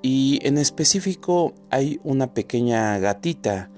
y 0.01 0.39
en 0.43 0.57
específico 0.57 1.53
hay 1.69 1.99
una 2.03 2.33
pequeña 2.33 2.97
gatita 2.99 3.69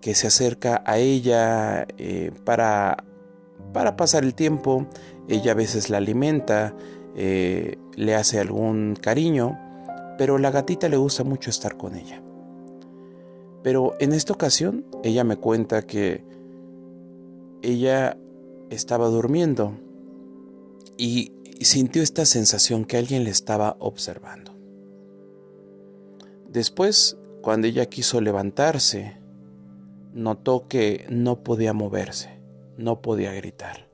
que 0.00 0.14
se 0.14 0.26
acerca 0.26 0.82
a 0.86 0.98
ella 0.98 1.86
eh, 1.98 2.32
para, 2.44 3.04
para 3.72 3.96
pasar 3.96 4.24
el 4.24 4.34
tiempo. 4.34 4.86
Ella 5.28 5.52
a 5.52 5.54
veces 5.54 5.90
la 5.90 5.98
alimenta, 5.98 6.74
eh, 7.14 7.78
le 7.94 8.14
hace 8.14 8.38
algún 8.38 8.96
cariño, 9.00 9.58
pero 10.18 10.38
la 10.38 10.50
gatita 10.50 10.88
le 10.88 10.96
gusta 10.96 11.24
mucho 11.24 11.50
estar 11.50 11.76
con 11.76 11.94
ella. 11.94 12.22
Pero 13.62 13.94
en 13.98 14.12
esta 14.12 14.32
ocasión 14.32 14.84
ella 15.02 15.24
me 15.24 15.36
cuenta 15.36 15.82
que 15.82 16.24
ella 17.62 18.16
estaba 18.70 19.08
durmiendo 19.08 19.74
y 20.96 21.32
sintió 21.60 22.02
esta 22.02 22.24
sensación 22.26 22.84
que 22.84 22.96
alguien 22.96 23.24
le 23.24 23.30
estaba 23.30 23.76
observando. 23.80 24.52
Después, 26.48 27.18
cuando 27.42 27.66
ella 27.66 27.86
quiso 27.86 28.20
levantarse, 28.20 29.16
notó 30.14 30.66
que 30.68 31.06
no 31.10 31.42
podía 31.42 31.72
moverse, 31.72 32.35
no 32.76 33.00
podía 33.02 33.32
gritar. 33.32 33.88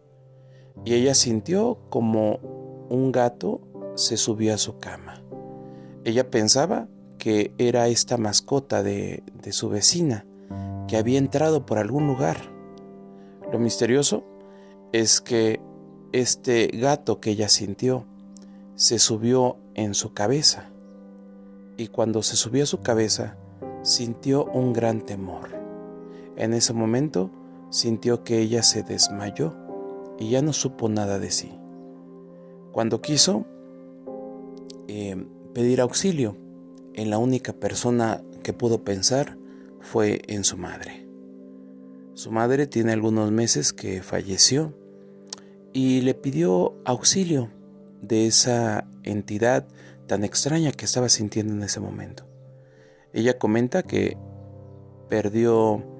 Y 0.84 0.94
ella 0.94 1.14
sintió 1.14 1.78
como 1.90 2.38
un 2.88 3.12
gato 3.12 3.60
se 3.94 4.16
subió 4.16 4.54
a 4.54 4.58
su 4.58 4.78
cama. 4.78 5.22
Ella 6.04 6.30
pensaba 6.30 6.88
que 7.18 7.52
era 7.58 7.88
esta 7.88 8.16
mascota 8.16 8.82
de, 8.82 9.22
de 9.42 9.52
su 9.52 9.68
vecina, 9.68 10.26
que 10.88 10.96
había 10.96 11.18
entrado 11.18 11.66
por 11.66 11.78
algún 11.78 12.06
lugar. 12.06 12.36
Lo 13.52 13.58
misterioso 13.58 14.24
es 14.92 15.20
que 15.20 15.60
este 16.12 16.66
gato 16.66 17.20
que 17.20 17.30
ella 17.30 17.48
sintió 17.48 18.04
se 18.74 18.98
subió 18.98 19.56
en 19.74 19.94
su 19.94 20.12
cabeza 20.12 20.70
y 21.76 21.88
cuando 21.88 22.22
se 22.22 22.36
subió 22.36 22.64
a 22.64 22.66
su 22.66 22.80
cabeza 22.80 23.36
sintió 23.82 24.44
un 24.44 24.72
gran 24.72 25.00
temor. 25.00 25.50
En 26.36 26.54
ese 26.54 26.72
momento 26.72 27.30
sintió 27.72 28.22
que 28.22 28.38
ella 28.38 28.62
se 28.62 28.82
desmayó 28.82 29.56
y 30.18 30.30
ya 30.30 30.42
no 30.42 30.52
supo 30.52 30.88
nada 30.90 31.18
de 31.18 31.30
sí. 31.30 31.58
Cuando 32.70 33.00
quiso 33.00 33.46
eh, 34.88 35.26
pedir 35.54 35.80
auxilio, 35.80 36.36
en 36.94 37.08
la 37.08 37.16
única 37.16 37.54
persona 37.54 38.22
que 38.42 38.52
pudo 38.52 38.84
pensar 38.84 39.38
fue 39.80 40.20
en 40.28 40.44
su 40.44 40.58
madre. 40.58 41.08
Su 42.12 42.30
madre 42.30 42.66
tiene 42.66 42.92
algunos 42.92 43.32
meses 43.32 43.72
que 43.72 44.02
falleció 44.02 44.74
y 45.72 46.02
le 46.02 46.12
pidió 46.12 46.74
auxilio 46.84 47.48
de 48.02 48.26
esa 48.26 48.86
entidad 49.02 49.66
tan 50.06 50.24
extraña 50.24 50.72
que 50.72 50.84
estaba 50.84 51.08
sintiendo 51.08 51.54
en 51.54 51.62
ese 51.62 51.80
momento. 51.80 52.26
Ella 53.14 53.38
comenta 53.38 53.82
que 53.82 54.18
perdió 55.08 55.91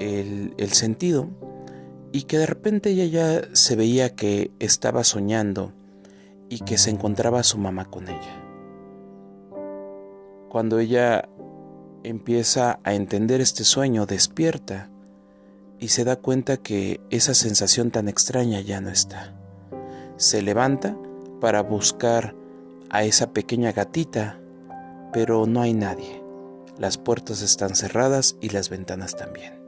el, 0.00 0.72
sentido 0.72 1.28
y 2.12 2.22
que 2.22 2.38
de 2.38 2.46
repente 2.46 2.90
ella 2.90 3.06
ya 3.06 3.48
se 3.54 3.76
veía 3.76 4.14
que 4.14 4.50
estaba 4.58 5.04
soñando 5.04 5.72
y 6.48 6.60
que 6.60 6.78
se 6.78 6.90
encontraba 6.90 7.42
su 7.42 7.58
mamá 7.58 7.86
con 7.86 8.08
ella. 8.08 8.42
Cuando 10.48 10.78
ella 10.78 11.28
empieza 12.04 12.78
a 12.84 12.94
entender 12.94 13.40
este 13.40 13.64
sueño, 13.64 14.06
despierta 14.06 14.90
y 15.80 15.88
se 15.88 16.04
da 16.04 16.16
cuenta 16.16 16.56
que 16.58 17.00
esa 17.10 17.34
sensación 17.34 17.90
tan 17.90 18.08
extraña 18.08 18.60
ya 18.60 18.80
no 18.80 18.90
está. 18.90 19.34
Se 20.16 20.42
levanta 20.42 20.96
para 21.40 21.62
buscar 21.62 22.36
a 22.90 23.02
esa 23.02 23.32
pequeña 23.32 23.72
gatita, 23.72 24.38
pero 25.12 25.46
no 25.46 25.60
hay 25.60 25.74
nadie. 25.74 26.22
Las 26.78 26.98
puertas 26.98 27.42
están 27.42 27.74
cerradas 27.74 28.36
y 28.40 28.50
las 28.50 28.68
ventanas 28.68 29.16
también. 29.16 29.63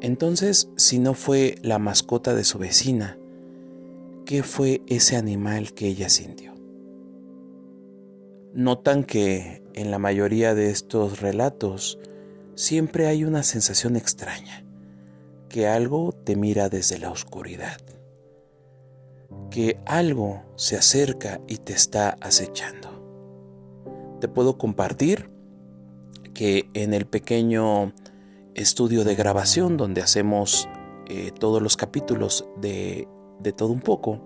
Entonces, 0.00 0.70
si 0.76 0.98
no 0.98 1.14
fue 1.14 1.56
la 1.62 1.78
mascota 1.78 2.34
de 2.34 2.44
su 2.44 2.58
vecina, 2.58 3.18
¿qué 4.24 4.42
fue 4.42 4.82
ese 4.86 5.16
animal 5.16 5.74
que 5.74 5.88
ella 5.88 6.08
sintió? 6.08 6.54
Notan 8.54 9.04
que 9.04 9.62
en 9.74 9.90
la 9.90 9.98
mayoría 9.98 10.54
de 10.54 10.70
estos 10.70 11.20
relatos 11.20 11.98
siempre 12.54 13.06
hay 13.06 13.24
una 13.24 13.42
sensación 13.42 13.96
extraña 13.96 14.64
que 15.48 15.66
algo 15.66 16.12
te 16.12 16.36
mira 16.36 16.68
desde 16.68 16.98
la 16.98 17.10
oscuridad, 17.10 17.80
que 19.50 19.80
algo 19.84 20.42
se 20.56 20.76
acerca 20.76 21.40
y 21.46 21.58
te 21.58 21.74
está 21.74 22.16
acechando. 22.20 22.88
Te 24.20 24.28
puedo 24.28 24.56
compartir 24.56 25.28
que 26.32 26.70
en 26.72 26.94
el 26.94 27.06
pequeño 27.06 27.92
estudio 28.54 29.04
de 29.04 29.14
grabación 29.14 29.76
donde 29.76 30.02
hacemos 30.02 30.68
eh, 31.08 31.32
todos 31.38 31.62
los 31.62 31.76
capítulos 31.76 32.46
de, 32.60 33.08
de 33.40 33.52
todo 33.52 33.72
un 33.72 33.80
poco, 33.80 34.20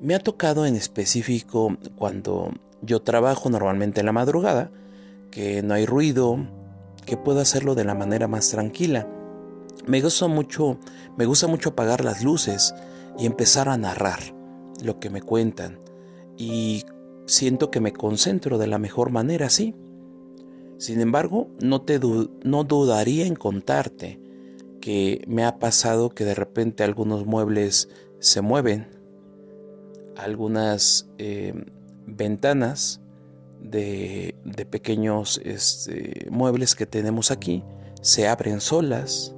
me 0.00 0.14
ha 0.14 0.18
tocado 0.18 0.66
en 0.66 0.74
específico 0.74 1.76
cuando 1.96 2.52
yo 2.80 3.02
trabajo 3.02 3.50
normalmente 3.50 4.00
en 4.00 4.06
la 4.06 4.12
madrugada, 4.12 4.70
que 5.30 5.62
no 5.62 5.74
hay 5.74 5.86
ruido, 5.86 6.38
que 7.06 7.16
puedo 7.16 7.40
hacerlo 7.40 7.74
de 7.74 7.84
la 7.84 7.94
manera 7.94 8.28
más 8.28 8.50
tranquila 8.50 9.08
me 9.86 10.00
gusta 10.00 10.28
mucho, 10.28 10.78
me 11.16 11.26
gusta 11.26 11.46
mucho 11.46 11.70
apagar 11.70 12.04
las 12.04 12.22
luces 12.22 12.74
y 13.18 13.26
empezar 13.26 13.68
a 13.68 13.76
narrar 13.76 14.20
lo 14.82 15.00
que 15.00 15.10
me 15.10 15.22
cuentan 15.22 15.80
y 16.36 16.84
siento 17.26 17.70
que 17.70 17.80
me 17.80 17.92
concentro 17.92 18.58
de 18.58 18.66
la 18.66 18.78
mejor 18.78 19.10
manera 19.10 19.46
así. 19.46 19.74
Sin 20.82 21.00
embargo, 21.00 21.48
no 21.60 21.82
te 21.82 22.00
no 22.00 22.64
dudaría 22.64 23.24
en 23.24 23.36
contarte 23.36 24.18
que 24.80 25.22
me 25.28 25.44
ha 25.44 25.60
pasado 25.60 26.10
que 26.10 26.24
de 26.24 26.34
repente 26.34 26.82
algunos 26.82 27.24
muebles 27.24 27.88
se 28.18 28.40
mueven, 28.40 28.88
algunas 30.16 31.08
eh, 31.18 31.54
ventanas 32.04 33.00
de, 33.60 34.34
de 34.44 34.66
pequeños 34.66 35.40
este, 35.44 36.26
muebles 36.32 36.74
que 36.74 36.86
tenemos 36.86 37.30
aquí 37.30 37.62
se 38.00 38.26
abren 38.26 38.60
solas, 38.60 39.36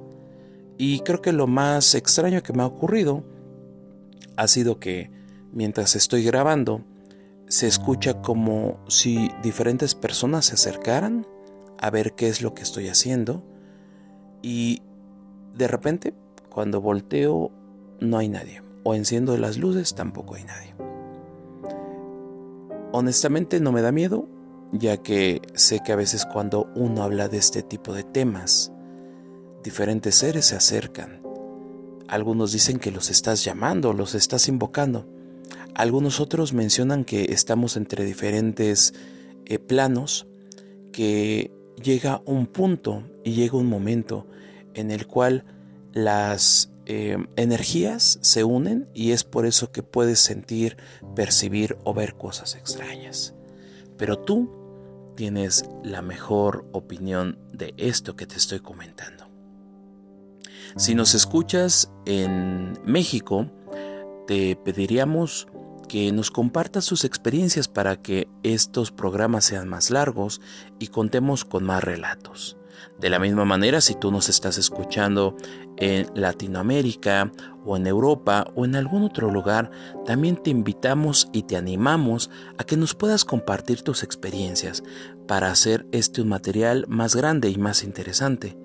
y 0.79 1.01
creo 1.01 1.21
que 1.21 1.31
lo 1.31 1.45
más 1.45 1.93
extraño 1.93 2.41
que 2.41 2.53
me 2.53 2.63
ha 2.63 2.65
ocurrido 2.65 3.23
ha 4.35 4.47
sido 4.47 4.79
que 4.79 5.11
mientras 5.53 5.95
estoy 5.95 6.23
grabando 6.23 6.81
se 7.47 7.67
escucha 7.67 8.23
como 8.23 8.83
si 8.87 9.29
diferentes 9.43 9.93
personas 9.93 10.47
se 10.47 10.55
acercaran 10.55 11.27
a 11.79 11.89
ver 11.89 12.13
qué 12.13 12.27
es 12.27 12.41
lo 12.41 12.53
que 12.53 12.63
estoy 12.63 12.87
haciendo 12.87 13.43
y 14.41 14.81
de 15.55 15.67
repente 15.67 16.13
cuando 16.49 16.81
volteo 16.81 17.51
no 17.99 18.17
hay 18.17 18.29
nadie 18.29 18.61
o 18.83 18.93
enciendo 18.93 19.37
las 19.37 19.57
luces 19.57 19.95
tampoco 19.95 20.35
hay 20.35 20.43
nadie. 20.43 20.75
Honestamente 22.91 23.59
no 23.59 23.71
me 23.71 23.81
da 23.81 23.91
miedo 23.91 24.27
ya 24.71 24.97
que 24.97 25.41
sé 25.53 25.81
que 25.81 25.91
a 25.91 25.95
veces 25.95 26.25
cuando 26.25 26.69
uno 26.75 27.03
habla 27.03 27.27
de 27.27 27.37
este 27.37 27.63
tipo 27.63 27.93
de 27.93 28.03
temas 28.03 28.71
diferentes 29.63 30.15
seres 30.15 30.45
se 30.45 30.55
acercan. 30.55 31.21
Algunos 32.07 32.51
dicen 32.51 32.77
que 32.77 32.91
los 32.91 33.09
estás 33.09 33.43
llamando, 33.43 33.93
los 33.93 34.13
estás 34.13 34.47
invocando. 34.47 35.07
Algunos 35.73 36.19
otros 36.19 36.53
mencionan 36.53 37.03
que 37.03 37.25
estamos 37.33 37.75
entre 37.75 38.05
diferentes 38.05 38.93
eh, 39.45 39.59
planos 39.59 40.27
que 40.91 41.51
llega 41.81 42.21
un 42.25 42.47
punto 42.47 43.03
y 43.23 43.33
llega 43.33 43.57
un 43.57 43.67
momento 43.67 44.27
en 44.73 44.91
el 44.91 45.07
cual 45.07 45.45
las 45.93 46.71
eh, 46.85 47.17
energías 47.35 48.19
se 48.21 48.43
unen 48.43 48.87
y 48.93 49.11
es 49.11 49.23
por 49.23 49.45
eso 49.45 49.71
que 49.71 49.83
puedes 49.83 50.19
sentir, 50.19 50.77
percibir 51.15 51.77
o 51.83 51.93
ver 51.93 52.15
cosas 52.15 52.55
extrañas. 52.55 53.33
Pero 53.97 54.19
tú 54.19 55.13
tienes 55.15 55.65
la 55.83 56.01
mejor 56.01 56.67
opinión 56.73 57.39
de 57.51 57.73
esto 57.77 58.15
que 58.15 58.27
te 58.27 58.35
estoy 58.35 58.59
comentando. 58.59 59.25
Si 60.75 60.93
nos 60.93 61.15
escuchas 61.15 61.89
en 62.05 62.77
México, 62.83 63.49
te 64.27 64.57
pediríamos 64.57 65.47
que 65.95 66.11
nos 66.11 66.29
compartas 66.29 66.87
tus 66.87 67.05
experiencias 67.05 67.69
para 67.69 67.95
que 68.01 68.27
estos 68.43 68.91
programas 68.91 69.45
sean 69.45 69.69
más 69.69 69.91
largos 69.91 70.41
y 70.77 70.87
contemos 70.87 71.45
con 71.45 71.63
más 71.63 71.81
relatos. 71.85 72.57
De 72.99 73.09
la 73.09 73.17
misma 73.17 73.45
manera, 73.45 73.79
si 73.79 73.95
tú 73.95 74.11
nos 74.11 74.27
estás 74.27 74.57
escuchando 74.57 75.37
en 75.77 76.07
Latinoamérica 76.13 77.31
o 77.63 77.77
en 77.77 77.87
Europa 77.87 78.45
o 78.55 78.65
en 78.65 78.75
algún 78.75 79.03
otro 79.03 79.31
lugar, 79.31 79.71
también 80.03 80.35
te 80.35 80.49
invitamos 80.49 81.29
y 81.31 81.43
te 81.43 81.55
animamos 81.55 82.29
a 82.57 82.65
que 82.65 82.75
nos 82.75 82.93
puedas 82.93 83.23
compartir 83.23 83.81
tus 83.81 84.03
experiencias 84.03 84.83
para 85.29 85.49
hacer 85.49 85.87
este 85.93 86.21
un 86.21 86.27
material 86.27 86.83
más 86.89 87.15
grande 87.15 87.49
y 87.49 87.57
más 87.57 87.85
interesante. 87.85 88.57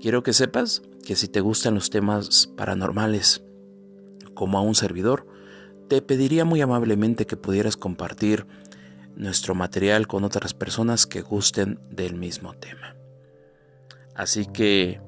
Quiero 0.00 0.22
que 0.22 0.32
sepas 0.32 0.80
que 1.04 1.16
si 1.16 1.28
te 1.28 1.42
gustan 1.42 1.74
los 1.74 1.90
temas 1.90 2.46
paranormales 2.56 3.44
como 4.32 4.56
a 4.56 4.62
un 4.62 4.74
servidor, 4.74 5.33
te 5.88 6.02
pediría 6.02 6.44
muy 6.44 6.60
amablemente 6.60 7.26
que 7.26 7.36
pudieras 7.36 7.76
compartir 7.76 8.46
nuestro 9.16 9.54
material 9.54 10.06
con 10.06 10.24
otras 10.24 10.54
personas 10.54 11.06
que 11.06 11.22
gusten 11.22 11.78
del 11.90 12.14
mismo 12.14 12.54
tema. 12.54 12.96
Así 14.14 14.46
que 14.46 15.00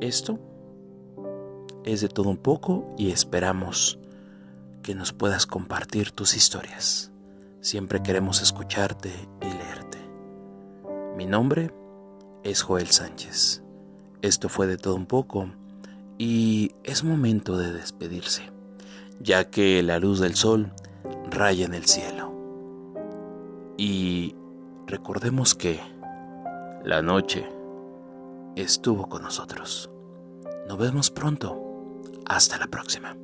esto 0.00 0.38
es 1.84 2.00
de 2.00 2.08
todo 2.08 2.28
un 2.28 2.38
poco 2.38 2.94
y 2.96 3.10
esperamos 3.10 3.98
que 4.82 4.94
nos 4.94 5.12
puedas 5.12 5.46
compartir 5.46 6.10
tus 6.12 6.36
historias. 6.36 7.10
Siempre 7.60 8.02
queremos 8.02 8.42
escucharte 8.42 9.10
y 9.40 9.46
leerte. 9.46 9.98
Mi 11.16 11.26
nombre 11.26 11.72
es 12.42 12.62
Joel 12.62 12.88
Sánchez. 12.88 13.62
Esto 14.22 14.48
fue 14.48 14.66
de 14.66 14.76
todo 14.76 14.94
un 14.94 15.06
poco 15.06 15.50
y 16.18 16.72
es 16.84 17.04
momento 17.04 17.56
de 17.56 17.72
despedirse, 17.72 18.50
ya 19.20 19.50
que 19.50 19.82
la 19.82 19.98
luz 19.98 20.20
del 20.20 20.34
sol 20.34 20.72
raya 21.30 21.66
en 21.66 21.74
el 21.74 21.86
cielo. 21.86 22.32
Y 23.76 24.34
recordemos 24.86 25.54
que 25.54 25.80
la 26.84 27.02
noche 27.02 27.48
estuvo 28.56 29.08
con 29.08 29.22
nosotros. 29.22 29.90
Nos 30.68 30.78
vemos 30.78 31.10
pronto. 31.10 31.60
Hasta 32.26 32.58
la 32.58 32.66
próxima. 32.68 33.16